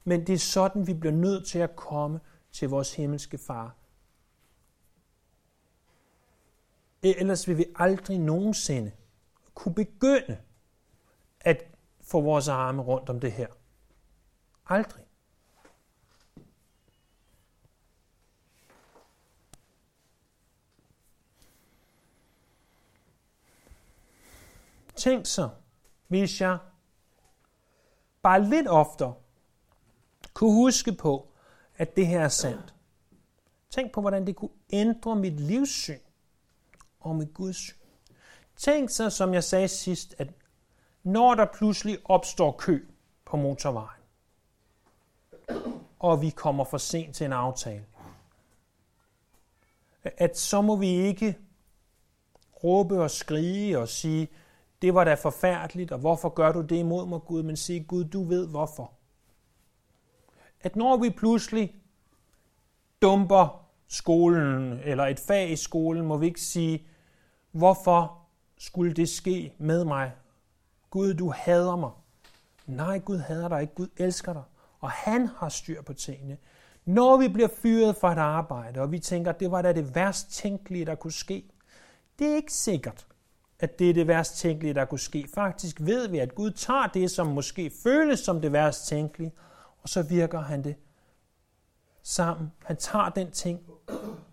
men 0.04 0.28
det 0.28 0.34
er 0.34 0.39
sådan, 0.39 0.88
vi 0.88 0.93
bliver 0.93 1.13
nødt 1.13 1.48
til 1.48 1.60
at 1.60 1.76
komme 1.76 2.19
til 2.52 2.69
vores 2.69 2.95
himmelske 2.95 3.38
far. 3.48 3.78
E, 7.03 7.19
ellers 7.19 7.47
vil 7.47 7.57
vi 7.57 7.65
aldrig 7.75 8.19
nogensinde 8.19 8.91
kunne 9.53 9.75
begynde 9.75 10.38
at 11.39 11.63
få 12.01 12.21
vores 12.21 12.47
arme 12.47 12.81
rundt 12.81 13.09
om 13.09 13.19
det 13.19 13.31
her. 13.31 13.47
Aldrig. 14.65 15.03
Tænk 24.95 25.25
så, 25.25 25.49
hvis 26.07 26.41
jeg 26.41 26.57
bare 28.21 28.43
lidt 28.43 28.67
oftere 28.67 29.15
kunne 30.33 30.53
huske 30.53 30.91
på, 30.91 31.27
at 31.75 31.95
det 31.95 32.07
her 32.07 32.19
er 32.19 32.29
sandt. 32.29 32.75
Tænk 33.69 33.91
på, 33.91 34.01
hvordan 34.01 34.27
det 34.27 34.35
kunne 34.35 34.51
ændre 34.69 35.15
mit 35.15 35.39
livssyn 35.39 35.99
og 36.99 37.15
med 37.15 37.33
Guds 37.33 37.57
syn. 37.57 37.75
Tænk 38.55 38.89
så, 38.89 39.09
som 39.09 39.33
jeg 39.33 39.43
sagde 39.43 39.67
sidst, 39.67 40.15
at 40.17 40.27
når 41.03 41.35
der 41.35 41.45
pludselig 41.45 41.97
opstår 42.05 42.51
kø 42.51 42.85
på 43.25 43.38
motorvejen, 43.38 44.01
og 45.99 46.21
vi 46.21 46.29
kommer 46.29 46.63
for 46.63 46.77
sent 46.77 47.15
til 47.15 47.25
en 47.25 47.33
aftale, 47.33 47.85
at 50.03 50.38
så 50.38 50.62
må 50.62 50.75
vi 50.75 50.88
ikke 50.88 51.38
råbe 52.63 53.01
og 53.01 53.12
skrige 53.12 53.79
og 53.79 53.89
sige, 53.89 54.27
det 54.81 54.93
var 54.93 55.03
da 55.03 55.13
forfærdeligt, 55.13 55.91
og 55.91 55.99
hvorfor 55.99 56.29
gør 56.29 56.51
du 56.51 56.62
det 56.62 56.75
imod 56.75 57.05
mig, 57.05 57.21
Gud? 57.21 57.43
Men 57.43 57.57
sige, 57.57 57.83
Gud, 57.83 58.03
du 58.03 58.23
ved 58.23 58.47
hvorfor. 58.47 58.93
At 60.62 60.75
når 60.75 60.97
vi 60.97 61.09
pludselig 61.09 61.75
dumper 63.01 63.65
skolen, 63.88 64.79
eller 64.83 65.05
et 65.05 65.19
fag 65.19 65.51
i 65.51 65.55
skolen, 65.55 66.05
må 66.05 66.17
vi 66.17 66.25
ikke 66.25 66.41
sige, 66.41 66.88
hvorfor 67.51 68.17
skulle 68.57 68.93
det 68.93 69.09
ske 69.09 69.53
med 69.57 69.85
mig? 69.85 70.12
Gud, 70.89 71.13
du 71.13 71.33
hader 71.35 71.75
mig. 71.75 71.91
Nej, 72.65 72.99
Gud 72.99 73.17
hader 73.17 73.47
dig 73.47 73.62
ikke. 73.62 73.75
Gud 73.75 73.88
elsker 73.97 74.33
dig. 74.33 74.43
Og 74.79 74.91
han 74.91 75.27
har 75.27 75.49
styr 75.49 75.81
på 75.81 75.93
tingene. 75.93 76.38
Når 76.85 77.17
vi 77.17 77.27
bliver 77.27 77.47
fyret 77.62 77.95
fra 77.95 78.12
et 78.12 78.17
arbejde, 78.17 78.79
og 78.81 78.91
vi 78.91 78.99
tænker, 78.99 79.31
det 79.31 79.51
var 79.51 79.62
da 79.62 79.73
det 79.73 79.95
værst 79.95 80.31
tænkelige, 80.31 80.85
der 80.85 80.95
kunne 80.95 81.12
ske, 81.12 81.45
det 82.19 82.31
er 82.31 82.35
ikke 82.35 82.53
sikkert, 82.53 83.07
at 83.59 83.79
det 83.79 83.89
er 83.89 83.93
det 83.93 84.07
værst 84.07 84.38
tænkelige, 84.38 84.73
der 84.73 84.85
kunne 84.85 84.99
ske. 84.99 85.27
Faktisk 85.33 85.81
ved 85.81 86.07
vi, 86.07 86.19
at 86.19 86.35
Gud 86.35 86.51
tager 86.51 86.88
det, 86.88 87.12
som 87.12 87.27
måske 87.27 87.71
føles 87.83 88.19
som 88.19 88.41
det 88.41 88.53
værst 88.53 88.88
tænkelige, 88.88 89.31
og 89.81 89.89
så 89.89 90.01
virker 90.01 90.39
han 90.39 90.63
det 90.63 90.75
sammen. 92.03 92.51
Han 92.65 92.77
tager 92.77 93.09
den 93.09 93.31
ting 93.31 93.59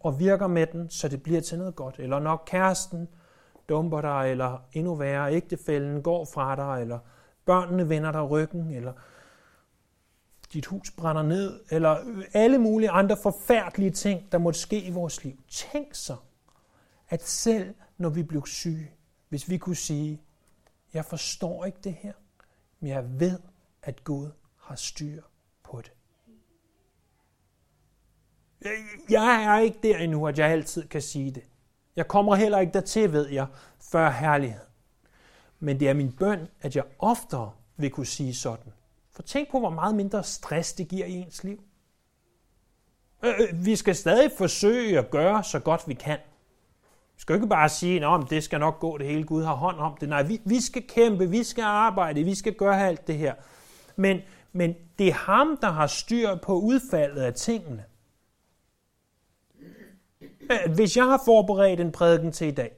og 0.01 0.19
virker 0.19 0.47
med 0.47 0.67
den, 0.67 0.91
så 0.91 1.09
det 1.09 1.23
bliver 1.23 1.41
til 1.41 1.59
noget 1.59 1.77
godt. 1.77 1.95
Eller 1.99 2.19
når 2.19 2.43
kæresten 2.47 3.09
dumper 3.69 4.01
dig, 4.01 4.31
eller 4.31 4.59
endnu 4.73 4.95
værre, 4.95 5.35
ægtefælden 5.35 6.03
går 6.03 6.25
fra 6.25 6.57
dig, 6.57 6.83
eller 6.83 6.99
børnene 7.45 7.89
vender 7.89 8.13
dig 8.13 8.31
ryggen, 8.31 8.71
eller 8.71 8.93
dit 10.53 10.67
hus 10.67 10.91
brænder 10.91 11.23
ned, 11.23 11.61
eller 11.71 11.97
alle 12.33 12.59
mulige 12.59 12.91
andre 12.91 13.17
forfærdelige 13.23 13.91
ting, 13.91 14.33
der 14.33 14.39
måtte 14.39 14.61
ske 14.61 14.83
i 14.83 14.91
vores 14.91 15.25
liv. 15.25 15.37
Tænk 15.49 15.95
så, 15.95 16.17
at 17.09 17.23
selv 17.23 17.75
når 17.99 18.09
vi 18.09 18.23
blev 18.23 18.47
syge, 18.47 18.91
hvis 19.29 19.51
vi 19.51 19.59
kunne 19.59 19.77
sige, 19.77 20.23
jeg 20.95 21.05
forstår 21.05 21.65
ikke 21.65 21.79
det 21.85 21.95
her, 21.95 22.13
men 22.81 22.91
jeg 22.91 23.21
ved, 23.21 23.39
at 23.83 24.05
Gud 24.05 24.31
har 24.57 24.75
styr 24.75 25.23
på 25.63 25.81
det. 25.81 25.93
Jeg 29.11 29.45
er 29.45 29.59
ikke 29.59 29.79
der 29.83 29.99
endnu, 29.99 30.27
at 30.27 30.39
jeg 30.39 30.51
altid 30.51 30.89
kan 30.89 31.03
sige 31.03 31.31
det. 31.31 31.43
Jeg 31.97 32.09
kommer 32.09 32.35
heller 32.35 32.59
ikke 32.59 32.73
dertil, 32.73 33.13
ved 33.13 33.29
jeg, 33.29 33.47
før 33.93 34.11
herlighed. 34.11 34.61
Men 35.61 35.81
det 35.81 35.89
er 35.89 35.95
min 35.95 36.13
bøn, 36.13 36.49
at 36.61 36.77
jeg 36.77 36.85
oftere 36.99 37.53
vil 37.77 37.91
kunne 37.91 38.07
sige 38.07 38.35
sådan. 38.35 38.73
For 39.13 39.23
tænk 39.23 39.51
på, 39.51 39.59
hvor 39.59 39.71
meget 39.71 39.95
mindre 39.95 40.25
stress 40.25 40.73
det 40.73 40.89
giver 40.89 41.07
i 41.07 41.13
ens 41.13 41.45
liv. 41.45 41.61
Øh, 43.25 43.35
øh, 43.41 43.67
vi 43.67 43.77
skal 43.77 43.97
stadig 43.97 44.31
forsøge 44.39 44.99
at 44.99 45.11
gøre 45.11 45.45
så 45.45 45.59
godt 45.59 45.89
vi 45.89 45.95
kan. 45.95 46.19
Vi 47.17 47.21
skal 47.21 47.35
ikke 47.35 47.47
bare 47.47 47.69
sige, 47.69 48.07
at 48.07 48.31
det 48.31 48.45
skal 48.45 48.61
nok 48.61 48.81
gå 48.81 48.99
det 48.99 49.07
hele, 49.07 49.25
Gud 49.25 49.43
har 49.43 49.55
hånd 49.55 49.77
om 49.77 49.97
det. 50.01 50.09
Nej, 50.09 50.23
vi, 50.23 50.41
vi 50.45 50.61
skal 50.61 50.83
kæmpe, 50.89 51.31
vi 51.31 51.45
skal 51.45 51.63
arbejde, 51.63 52.25
vi 52.25 52.35
skal 52.35 52.55
gøre 52.55 52.87
alt 52.87 53.07
det 53.07 53.19
her. 53.19 53.35
Men, 53.97 54.21
men 54.53 54.75
det 54.99 55.09
er 55.09 55.13
ham, 55.13 55.59
der 55.63 55.71
har 55.71 55.87
styr 55.87 56.35
på 56.35 56.55
udfaldet 56.55 57.23
af 57.23 57.35
tingene. 57.35 57.85
Øh, 60.51 60.75
hvis 60.75 60.97
jeg 60.97 61.05
har 61.05 61.23
forberedt 61.25 61.81
en 61.81 61.93
prædiken 61.93 62.33
til 62.33 62.47
i 62.47 62.51
dag, 62.51 62.73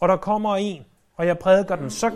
og 0.00 0.08
der 0.08 0.16
kommer 0.16 0.56
en, 0.56 0.84
og 1.16 1.26
jeg 1.26 1.38
prædiker 1.38 1.76
den, 1.76 1.90
så 1.90 2.10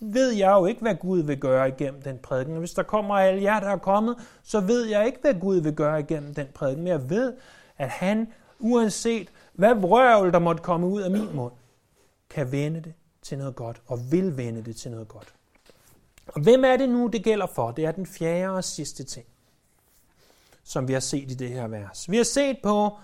ved 0.00 0.30
jeg 0.30 0.52
jo 0.52 0.66
ikke, 0.66 0.80
hvad 0.80 0.94
Gud 0.94 1.18
vil 1.22 1.40
gøre 1.40 1.68
igennem 1.68 2.02
den 2.02 2.18
prædiken. 2.18 2.56
Hvis 2.56 2.72
der 2.72 2.82
kommer 2.82 3.14
alle 3.14 3.42
jer, 3.42 3.60
der 3.60 3.68
er 3.68 3.76
kommet, 3.76 4.16
så 4.42 4.60
ved 4.60 4.84
jeg 4.84 5.06
ikke, 5.06 5.18
hvad 5.20 5.34
Gud 5.34 5.56
vil 5.56 5.74
gøre 5.74 6.00
igennem 6.00 6.34
den 6.34 6.46
prædiken. 6.54 6.84
Men 6.84 6.92
jeg 6.92 7.10
ved, 7.10 7.32
at 7.78 7.88
han, 7.88 8.32
uanset 8.58 9.28
hvad 9.52 9.74
vrøvl, 9.74 10.32
der 10.32 10.38
måtte 10.38 10.62
komme 10.62 10.86
ud 10.86 11.02
af 11.02 11.10
min 11.10 11.36
mund, 11.36 11.52
kan 12.30 12.52
vende 12.52 12.80
det 12.80 12.94
til 13.22 13.38
noget 13.38 13.56
godt, 13.56 13.82
og 13.86 13.98
vil 14.12 14.36
vende 14.36 14.64
det 14.64 14.76
til 14.76 14.90
noget 14.90 15.08
godt. 15.08 15.34
Og 16.26 16.40
hvem 16.40 16.64
er 16.64 16.76
det 16.76 16.88
nu, 16.88 17.06
det 17.06 17.24
gælder 17.24 17.46
for? 17.46 17.70
Det 17.70 17.84
er 17.84 17.92
den 17.92 18.06
fjerde 18.06 18.54
og 18.54 18.64
sidste 18.64 19.04
ting, 19.04 19.26
som 20.64 20.88
vi 20.88 20.92
har 20.92 21.00
set 21.00 21.30
i 21.30 21.34
det 21.34 21.48
her 21.48 21.68
vers. 21.68 22.10
Vi 22.10 22.16
har 22.16 22.24
set 22.24 22.56
på, 22.62 22.98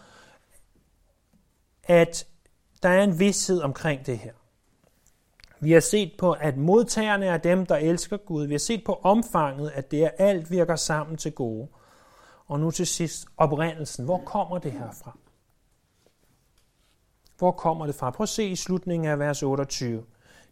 at 1.90 2.26
der 2.82 2.88
er 2.88 3.04
en 3.04 3.18
vidshed 3.18 3.60
omkring 3.60 4.06
det 4.06 4.18
her. 4.18 4.32
Vi 5.60 5.72
har 5.72 5.80
set 5.80 6.12
på, 6.18 6.32
at 6.32 6.56
modtagerne 6.56 7.26
er 7.26 7.36
dem, 7.36 7.66
der 7.66 7.76
elsker 7.76 8.16
Gud. 8.16 8.46
Vi 8.46 8.54
har 8.54 8.58
set 8.58 8.84
på 8.84 9.00
omfanget, 9.02 9.70
at 9.70 9.90
det 9.90 10.04
er 10.04 10.10
alt 10.18 10.50
virker 10.50 10.76
sammen 10.76 11.16
til 11.16 11.32
gode. 11.32 11.68
Og 12.46 12.60
nu 12.60 12.70
til 12.70 12.86
sidst 12.86 13.26
oprindelsen. 13.36 14.04
Hvor 14.04 14.22
kommer 14.26 14.58
det 14.58 14.72
her 14.72 14.90
fra? 15.04 15.18
Hvor 17.38 17.52
kommer 17.52 17.86
det 17.86 17.94
fra? 17.94 18.10
Prøv 18.10 18.22
at 18.22 18.28
se 18.28 18.44
i 18.44 18.56
slutningen 18.56 19.10
af 19.10 19.18
vers 19.18 19.42
28. 19.42 20.04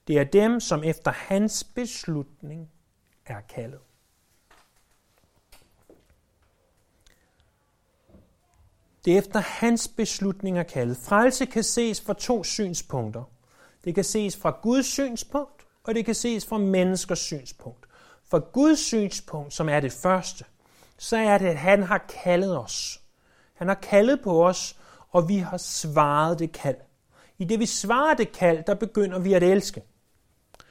Det 0.08 0.18
er 0.18 0.24
dem, 0.24 0.60
som 0.60 0.84
efter 0.84 1.10
hans 1.10 1.64
beslutning 1.64 2.70
er 3.26 3.40
kaldet. 3.40 3.80
Det 9.04 9.14
er 9.14 9.18
efter 9.18 9.40
hans 9.40 9.88
beslutninger 9.88 10.62
kaldet. 10.62 10.96
Frelse 10.96 11.46
kan 11.46 11.62
ses 11.62 12.00
fra 12.00 12.14
to 12.14 12.44
synspunkter. 12.44 13.22
Det 13.84 13.94
kan 13.94 14.04
ses 14.04 14.36
fra 14.36 14.58
Guds 14.62 14.86
synspunkt, 14.86 15.66
og 15.84 15.94
det 15.94 16.04
kan 16.04 16.14
ses 16.14 16.46
fra 16.46 16.58
menneskers 16.58 17.18
synspunkt. 17.18 17.86
For 18.24 18.52
Guds 18.52 18.78
synspunkt, 18.78 19.54
som 19.54 19.68
er 19.68 19.80
det 19.80 19.92
første, 19.92 20.44
så 20.98 21.16
er 21.16 21.38
det, 21.38 21.46
at 21.46 21.56
han 21.56 21.82
har 21.82 22.06
kaldet 22.22 22.58
os. 22.58 23.00
Han 23.54 23.68
har 23.68 23.74
kaldet 23.74 24.20
på 24.20 24.46
os, 24.46 24.76
og 25.10 25.28
vi 25.28 25.38
har 25.38 25.56
svaret 25.56 26.38
det 26.38 26.52
kald. 26.52 26.76
I 27.38 27.44
det 27.44 27.60
vi 27.60 27.66
svarer 27.66 28.14
det 28.14 28.32
kald, 28.32 28.64
der 28.66 28.74
begynder 28.74 29.18
vi 29.18 29.32
at 29.32 29.42
elske. 29.42 29.82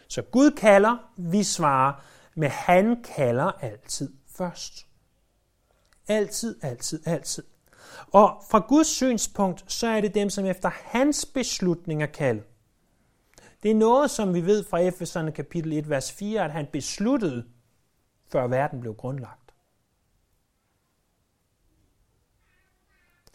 Så 0.08 0.22
Gud 0.22 0.52
kalder, 0.52 0.98
vi 1.18 1.44
svarer, 1.44 1.94
men 2.36 2.50
han 2.50 3.04
kalder 3.16 3.52
altid 3.62 4.14
først. 4.38 4.86
Altid, 6.08 6.64
altid, 6.64 7.08
altid. 7.08 7.44
Og 8.12 8.44
fra 8.50 8.60
Guds 8.60 8.88
synspunkt, 8.88 9.72
så 9.72 9.88
er 9.88 10.02
det 10.02 10.16
dem, 10.16 10.30
som 10.30 10.46
efter 10.46 10.70
hans 10.70 11.26
beslutning 11.26 12.04
er 12.04 12.08
kaldt. 12.08 12.44
Det 13.64 13.72
er 13.72 13.76
noget, 13.76 14.12
som 14.12 14.34
vi 14.34 14.46
ved 14.46 14.64
fra 14.64 14.80
Efeserne 14.80 15.32
kapitel 15.32 15.74
1, 15.74 15.90
vers 15.90 16.12
4, 16.12 16.46
at 16.46 16.52
han 16.52 16.68
besluttede, 16.74 17.46
før 18.28 18.48
verden 18.48 18.82
blev 18.82 18.96
grundlagt. 18.96 19.54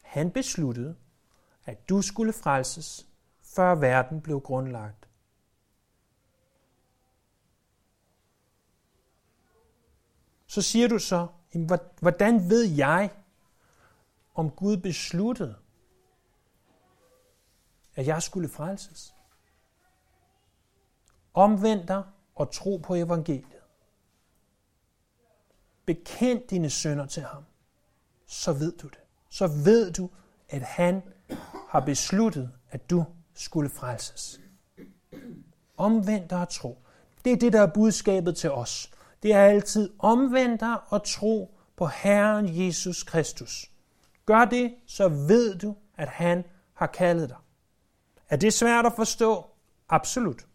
Han 0.03 0.31
besluttede, 0.31 0.97
at 1.65 1.89
du 1.89 2.03
skulle 2.03 2.33
frelses, 2.33 3.07
før 3.43 3.75
verden 3.75 4.21
blev 4.21 4.41
grundlagt. 4.41 5.09
Så 10.47 10.63
siger 10.63 10.89
du 10.89 10.99
så, 10.99 11.27
hvordan 12.01 12.51
ved 12.51 12.65
jeg, 12.65 13.11
om 14.35 14.51
Gud 14.51 14.77
besluttede, 14.77 15.57
at 17.95 18.07
jeg 18.07 18.23
skulle 18.23 18.49
frelses? 18.49 19.15
Omvend 21.35 21.87
dig 21.87 22.05
og 22.35 22.53
tro 22.53 22.77
på 22.77 22.95
evangeliet. 22.95 23.63
Bekend 25.85 26.49
dine 26.49 26.71
sønder 26.71 27.07
til 27.07 27.23
ham. 27.23 27.45
Så 28.27 28.53
ved 28.53 28.73
du 28.73 28.89
det. 28.89 28.99
Så 29.29 29.47
ved 29.47 29.93
du, 29.93 30.11
at 30.49 30.63
han 30.63 31.03
har 31.69 31.81
besluttet, 31.81 32.53
at 32.71 32.91
du 32.91 33.05
skulle 33.35 33.71
frelses. 33.71 34.41
Omvend 35.77 36.29
dig 36.29 36.41
og 36.41 36.49
tro. 36.49 36.79
Det 37.25 37.33
er 37.33 37.37
det, 37.37 37.53
der 37.53 37.63
er 37.63 37.73
budskabet 37.75 38.37
til 38.37 38.51
os. 38.51 38.93
Det 39.23 39.33
er 39.33 39.45
altid 39.45 39.91
omvend 39.99 40.59
dig 40.59 40.77
og 40.89 41.05
tro 41.05 41.59
på 41.77 41.87
Herren 41.87 42.67
Jesus 42.67 43.03
Kristus. 43.03 43.72
Gør 44.27 44.45
det, 44.45 44.75
så 44.87 45.09
ved 45.09 45.59
du, 45.59 45.77
at 45.99 46.09
han 46.09 46.45
har 46.75 46.87
kaldet 46.87 47.29
dig. 47.29 47.37
Er 48.29 48.37
det 48.37 48.53
svært 48.53 48.87
at 48.87 48.93
forstå? 48.97 49.47
Absolut. 49.89 50.47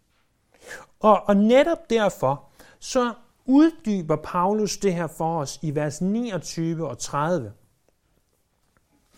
Og, 1.00 1.24
og 1.26 1.38
netop 1.38 1.90
derfor, 1.90 2.50
så 2.80 3.14
uddyber 3.46 4.16
Paulus 4.16 4.78
det 4.78 4.94
her 4.94 5.08
for 5.08 5.40
os 5.40 5.60
i 5.62 5.76
vers 5.76 6.02
29 6.02 6.88
og 6.88 6.98
30, 6.98 7.54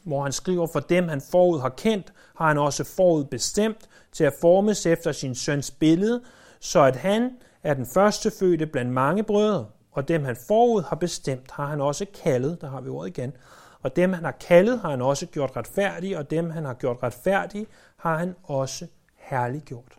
hvor 0.04 0.24
han 0.24 0.32
skriver, 0.32 0.68
for 0.68 0.80
dem 0.80 1.08
han 1.08 1.22
forud 1.32 1.60
har 1.60 1.70
kendt, 1.70 2.14
har 2.36 2.48
han 2.48 2.58
også 2.58 2.84
forud 2.84 3.24
bestemt 3.26 3.90
til 4.12 4.24
at 4.24 4.34
formes 4.42 4.86
efter 4.86 5.12
sin 5.12 5.36
søns 5.36 5.72
billede, 5.72 6.24
så 6.60 6.84
at 6.84 6.96
han 6.96 7.32
er 7.64 7.74
den 7.74 7.86
første 7.86 8.32
fødte 8.40 8.66
blandt 8.66 8.92
mange 8.92 9.24
brødre, 9.24 9.68
og 9.92 10.08
dem 10.08 10.24
han 10.24 10.38
forud 10.48 10.82
har 10.82 10.96
bestemt, 10.96 11.52
har 11.52 11.66
han 11.66 11.82
også 11.82 12.06
kaldet, 12.24 12.62
der 12.62 12.70
har 12.70 12.82
vi 12.82 12.90
ordet 12.90 13.18
igen, 13.18 13.34
og 13.82 13.96
dem 13.96 14.14
han 14.14 14.24
har 14.24 14.32
kaldet, 14.32 14.80
har 14.80 14.90
han 14.90 15.02
også 15.02 15.26
gjort 15.26 15.56
retfærdige, 15.56 16.18
og 16.18 16.30
dem 16.30 16.50
han 16.50 16.66
har 16.66 16.74
gjort 16.74 17.04
retfærdige, 17.04 17.68
har 17.98 18.18
han 18.18 18.36
også 18.44 18.88
herliggjort. 19.16 19.98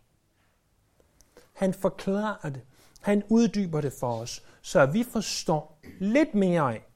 Han 1.53 1.75
forklarer 1.75 2.51
det. 2.51 2.63
Han 3.01 3.23
uddyber 3.29 3.81
det 3.81 3.93
for 3.93 4.21
os, 4.21 4.43
så 4.63 4.87
vi 4.87 5.05
forstår 5.13 5.79
lidt 5.99 6.35
mere 6.35 6.75
af, 6.75 6.87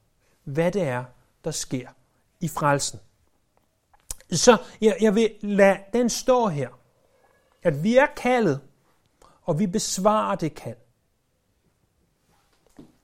hvad 0.43 0.71
det 0.71 0.81
er, 0.81 1.03
der 1.43 1.51
sker 1.51 1.89
i 2.39 2.47
frelsen. 2.47 2.99
Så 4.31 4.57
jeg, 4.81 4.97
jeg 5.01 5.15
vil 5.15 5.35
lade 5.41 5.77
den 5.93 6.09
stå 6.09 6.47
her, 6.47 6.69
at 7.63 7.83
vi 7.83 7.97
er 7.97 8.05
kaldet, 8.17 8.61
og 9.41 9.59
vi 9.59 9.67
besvarer 9.67 10.35
det 10.35 10.55
kald. 10.55 10.77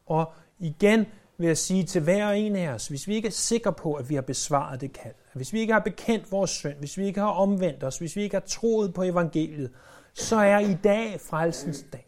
Og 0.06 0.34
igen 0.60 1.06
vil 1.38 1.48
jeg 1.48 1.58
sige 1.58 1.84
til 1.84 2.02
hver 2.02 2.30
en 2.30 2.56
af 2.56 2.70
os, 2.70 2.88
hvis 2.88 3.08
vi 3.08 3.16
ikke 3.16 3.28
er 3.28 3.32
sikre 3.32 3.74
på, 3.74 3.94
at 3.94 4.10
vi 4.10 4.16
har 4.16 4.22
besvaret 4.22 4.82
det 4.82 4.94
kald, 4.94 5.16
hvis 5.34 5.54
vi 5.54 5.60
ikke 5.60 5.74
har 5.74 5.80
bekendt 5.80 6.32
vores 6.32 6.50
synd, 6.50 6.78
hvis 6.78 6.98
vi 6.98 7.06
ikke 7.06 7.20
har 7.20 7.28
omvendt 7.28 7.84
os, 7.84 7.98
hvis 7.98 8.16
vi 8.16 8.22
ikke 8.22 8.36
har 8.36 8.44
troet 8.48 8.94
på 8.94 9.04
evangeliet, 9.04 9.72
så 10.14 10.36
er 10.36 10.60
i 10.60 10.78
dag 10.84 11.22
frelsens 11.22 11.86
dag. 11.94 12.08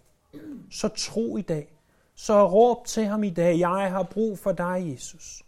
Så 0.72 0.88
tro 0.88 1.38
i 1.38 1.42
dag. 1.42 1.80
Så 2.16 2.48
råb 2.48 2.88
til 2.88 3.06
ham 3.06 3.24
i 3.24 3.30
dag, 3.30 3.60
jeg 3.60 3.92
har 3.92 4.04
brug 4.04 4.40
for 4.40 4.52
dig, 4.52 4.92
Jesus. 4.94 5.44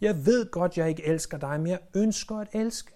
Jeg 0.00 0.26
ved 0.26 0.50
godt, 0.50 0.78
jeg 0.78 0.88
ikke 0.88 1.06
elsker 1.06 1.38
dig, 1.38 1.60
men 1.60 1.66
jeg 1.66 1.80
ønsker 1.94 2.36
at 2.36 2.48
elske. 2.52 2.92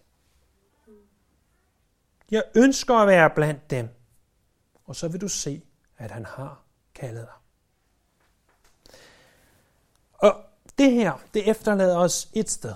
Jeg 2.30 2.42
ønsker 2.56 2.94
at 2.94 3.08
være 3.08 3.30
blandt 3.30 3.70
dem. 3.70 3.88
Og 4.84 4.96
så 4.96 5.08
vil 5.08 5.20
du 5.20 5.28
se, 5.28 5.62
at 5.98 6.10
han 6.10 6.24
har 6.24 6.64
kaldet 6.94 7.26
dig. 7.26 7.41
Og 10.22 10.44
det 10.78 10.92
her, 10.92 11.12
det 11.34 11.50
efterlader 11.50 11.96
os 11.96 12.30
et 12.34 12.50
sted. 12.50 12.74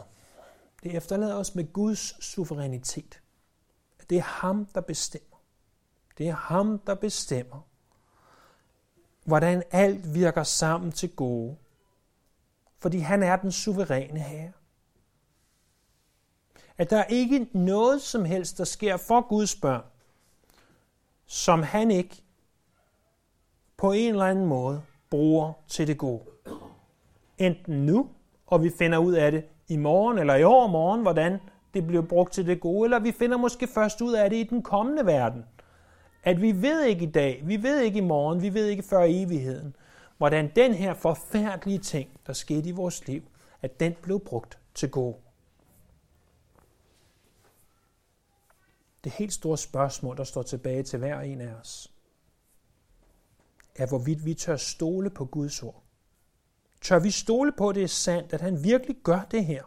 Det 0.82 0.96
efterlader 0.96 1.34
os 1.34 1.54
med 1.54 1.72
Guds 1.72 2.24
suverænitet. 2.24 3.20
Det 4.10 4.18
er 4.18 4.22
ham, 4.22 4.66
der 4.66 4.80
bestemmer. 4.80 5.36
Det 6.18 6.28
er 6.28 6.34
ham, 6.34 6.78
der 6.78 6.94
bestemmer, 6.94 7.60
hvordan 9.24 9.62
alt 9.70 10.14
virker 10.14 10.42
sammen 10.42 10.92
til 10.92 11.16
gode. 11.16 11.56
Fordi 12.78 12.98
han 12.98 13.22
er 13.22 13.36
den 13.36 13.52
suveræne 13.52 14.20
herre. 14.20 14.52
At 16.78 16.90
der 16.90 16.96
er 16.98 17.04
ikke 17.04 17.48
noget 17.52 18.02
som 18.02 18.24
helst, 18.24 18.58
der 18.58 18.64
sker 18.64 18.96
for 18.96 19.28
Guds 19.28 19.56
børn, 19.56 19.84
som 21.26 21.62
han 21.62 21.90
ikke 21.90 22.22
på 23.76 23.92
en 23.92 24.08
eller 24.08 24.24
anden 24.24 24.46
måde 24.46 24.82
bruger 25.10 25.52
til 25.68 25.86
det 25.86 25.98
gode. 25.98 26.35
Enten 27.38 27.86
nu, 27.86 28.10
og 28.46 28.62
vi 28.62 28.70
finder 28.78 28.98
ud 28.98 29.12
af 29.12 29.32
det 29.32 29.44
i 29.68 29.76
morgen 29.76 30.18
eller 30.18 30.34
i 30.34 30.44
overmorgen, 30.44 31.02
hvordan 31.02 31.38
det 31.74 31.86
bliver 31.86 32.02
brugt 32.02 32.32
til 32.32 32.46
det 32.46 32.60
gode, 32.60 32.86
eller 32.86 32.98
vi 32.98 33.12
finder 33.12 33.36
måske 33.36 33.66
først 33.66 34.00
ud 34.00 34.14
af 34.14 34.30
det 34.30 34.36
i 34.36 34.42
den 34.42 34.62
kommende 34.62 35.06
verden. 35.06 35.44
At 36.22 36.42
vi 36.42 36.62
ved 36.62 36.84
ikke 36.84 37.04
i 37.04 37.10
dag, 37.10 37.42
vi 37.44 37.62
ved 37.62 37.80
ikke 37.80 37.98
i 37.98 38.02
morgen, 38.02 38.42
vi 38.42 38.54
ved 38.54 38.66
ikke 38.66 38.82
før 38.82 39.04
evigheden, 39.08 39.76
hvordan 40.18 40.52
den 40.56 40.74
her 40.74 40.94
forfærdelige 40.94 41.78
ting, 41.78 42.20
der 42.26 42.32
skete 42.32 42.68
i 42.68 42.72
vores 42.72 43.06
liv, 43.06 43.22
at 43.62 43.80
den 43.80 43.94
blev 44.02 44.20
brugt 44.20 44.58
til 44.74 44.90
gode. 44.90 45.16
Det 49.04 49.12
helt 49.12 49.32
store 49.32 49.58
spørgsmål, 49.58 50.16
der 50.16 50.24
står 50.24 50.42
tilbage 50.42 50.82
til 50.82 50.98
hver 50.98 51.20
en 51.20 51.40
af 51.40 51.54
os, 51.54 51.92
er 53.76 53.86
hvorvidt 53.86 54.24
vi 54.24 54.34
tør 54.34 54.56
stole 54.56 55.10
på 55.10 55.24
Guds 55.24 55.62
ord. 55.62 55.85
Tør 56.86 56.98
vi 56.98 57.10
stole 57.10 57.52
på, 57.52 57.68
at 57.68 57.74
det 57.74 57.82
er 57.82 57.88
sandt, 57.88 58.32
at 58.32 58.40
han 58.40 58.64
virkelig 58.64 58.96
gør 59.02 59.20
det 59.30 59.44
her? 59.44 59.64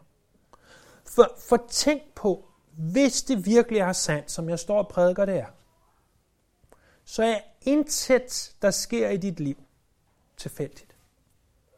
For, 1.06 1.36
for 1.38 1.68
tænk 1.70 2.02
på, 2.16 2.50
hvis 2.72 3.24
det 3.24 3.46
virkelig 3.46 3.80
er 3.80 3.94
sandt, 3.94 4.32
som 4.32 4.50
jeg 4.50 4.60
står 4.60 4.78
og 4.78 4.88
prædiker 4.88 5.26
det 5.26 5.38
er, 5.38 5.46
så 7.06 7.24
er 7.24 7.40
intet, 7.62 8.56
der 8.62 8.72
sker 8.72 9.10
i 9.10 9.18
dit 9.18 9.40
liv, 9.40 9.64
tilfældigt. 10.38 10.96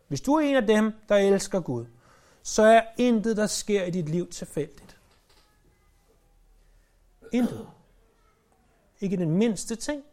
Hvis 0.07 0.21
du 0.21 0.33
er 0.33 0.39
en 0.39 0.55
af 0.55 0.67
dem, 0.67 0.93
der 1.09 1.15
elsker 1.15 1.59
Gud, 1.59 1.85
så 2.43 2.63
er 2.63 2.81
intet, 2.97 3.37
der 3.37 3.47
sker 3.47 3.83
i 3.83 3.91
dit 3.91 4.09
liv, 4.09 4.29
tilfældigt. 4.29 4.97
Intet. 7.33 7.67
Ikke 8.99 9.17
den 9.17 9.31
mindste 9.31 9.75
ting. 9.75 10.03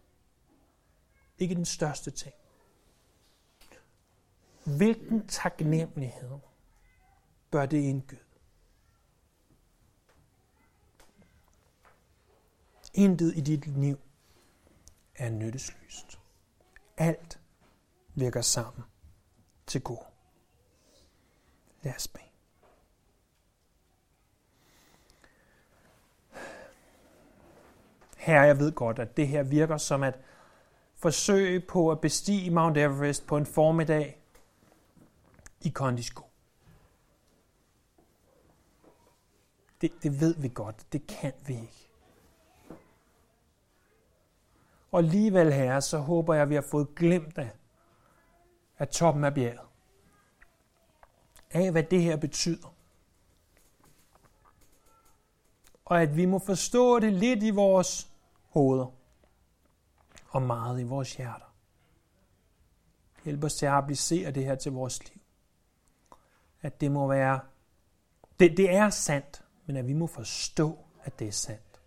Ikke 1.39 1.55
den 1.55 1.65
største 1.65 2.11
ting. 2.11 2.35
Hvilken 4.77 5.27
taknemmelighed 5.27 6.39
bør 7.51 7.67
det 7.67 7.79
indgyde? 7.79 8.21
Intet 12.95 13.37
i 13.37 13.41
dit 13.41 13.67
liv 13.67 13.99
er 15.15 15.31
nyttesløst. 15.31 16.21
Alt 16.97 17.41
virker 18.15 18.41
sammen 18.41 18.85
til 19.67 19.83
god. 19.83 20.05
Lad 21.83 21.95
os 21.95 22.09
bede. 22.09 22.25
Herre, 28.17 28.41
jeg 28.41 28.59
ved 28.59 28.73
godt, 28.73 28.99
at 28.99 29.17
det 29.17 29.29
her 29.29 29.43
virker 29.43 29.77
som 29.77 30.03
at 30.03 30.21
forsøge 30.95 31.61
på 31.61 31.91
at 31.91 32.01
bestige 32.01 32.51
Mount 32.51 32.77
Everest 32.77 33.27
på 33.27 33.37
en 33.37 33.47
formiddag 33.47 34.19
i 35.61 35.69
kondisko. 35.69 36.25
Det, 39.81 39.93
det 40.03 40.21
ved 40.21 40.35
vi 40.35 40.49
godt. 40.49 40.93
Det 40.93 41.07
kan 41.07 41.33
vi 41.47 41.55
ikke. 41.55 41.89
Og 44.93 44.99
alligevel, 44.99 45.53
herre, 45.53 45.83
så 45.83 45.99
håber 45.99 46.35
jeg, 46.35 46.43
at 46.43 46.49
vi 46.49 46.55
har 46.55 46.63
fået 46.71 46.95
glemt 46.95 47.39
af, 47.39 47.51
af 48.79 48.89
toppen 48.89 49.25
af 49.25 49.35
bjerget. 49.35 49.69
Af, 51.51 51.73
hvad 51.73 51.83
det 51.83 52.03
her 52.03 52.17
betyder. 52.17 52.75
Og 55.85 56.03
at 56.03 56.17
vi 56.17 56.27
må 56.27 56.39
forstå 56.39 56.99
det 56.99 57.13
lidt 57.13 57.43
i 57.43 57.51
vores 57.51 58.13
hoveder. 58.49 58.93
Og 60.29 60.43
meget 60.43 60.81
i 60.81 60.85
vores 60.85 61.15
hjerter. 61.15 61.55
Hjælp 63.25 63.45
os 63.45 63.55
til 63.55 63.67
at 63.67 63.73
applicere 63.73 64.31
det 64.31 64.45
her 64.45 64.55
til 64.55 64.73
vores 64.73 65.09
liv. 65.09 65.18
At 66.69 66.81
det 66.81 66.93
må 66.93 67.07
være, 67.07 67.41
det, 68.41 68.57
det 68.57 68.71
er 68.71 68.91
sandt, 68.91 69.45
men 69.67 69.77
at 69.77 69.87
vi 69.87 69.93
må 69.93 70.07
forstå, 70.07 70.85
at 71.03 71.19
det 71.19 71.29
er 71.29 71.33
sandt. 71.33 71.81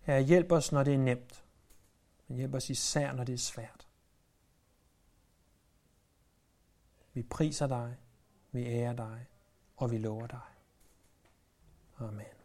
Herre, 0.00 0.22
hjælp 0.22 0.52
os, 0.52 0.72
når 0.72 0.84
det 0.84 0.94
er 0.94 0.98
nemt. 0.98 1.44
Men 2.28 2.36
hjælp 2.36 2.54
os 2.54 2.70
især, 2.70 3.12
når 3.12 3.24
det 3.24 3.32
er 3.32 3.38
svært. 3.38 3.88
Vi 7.12 7.22
priser 7.22 7.66
dig, 7.66 7.96
vi 8.50 8.66
ærer 8.66 8.92
dig, 8.92 9.26
og 9.76 9.90
vi 9.90 9.98
lover 9.98 10.26
dig. 10.26 10.48
Amen. 11.98 12.41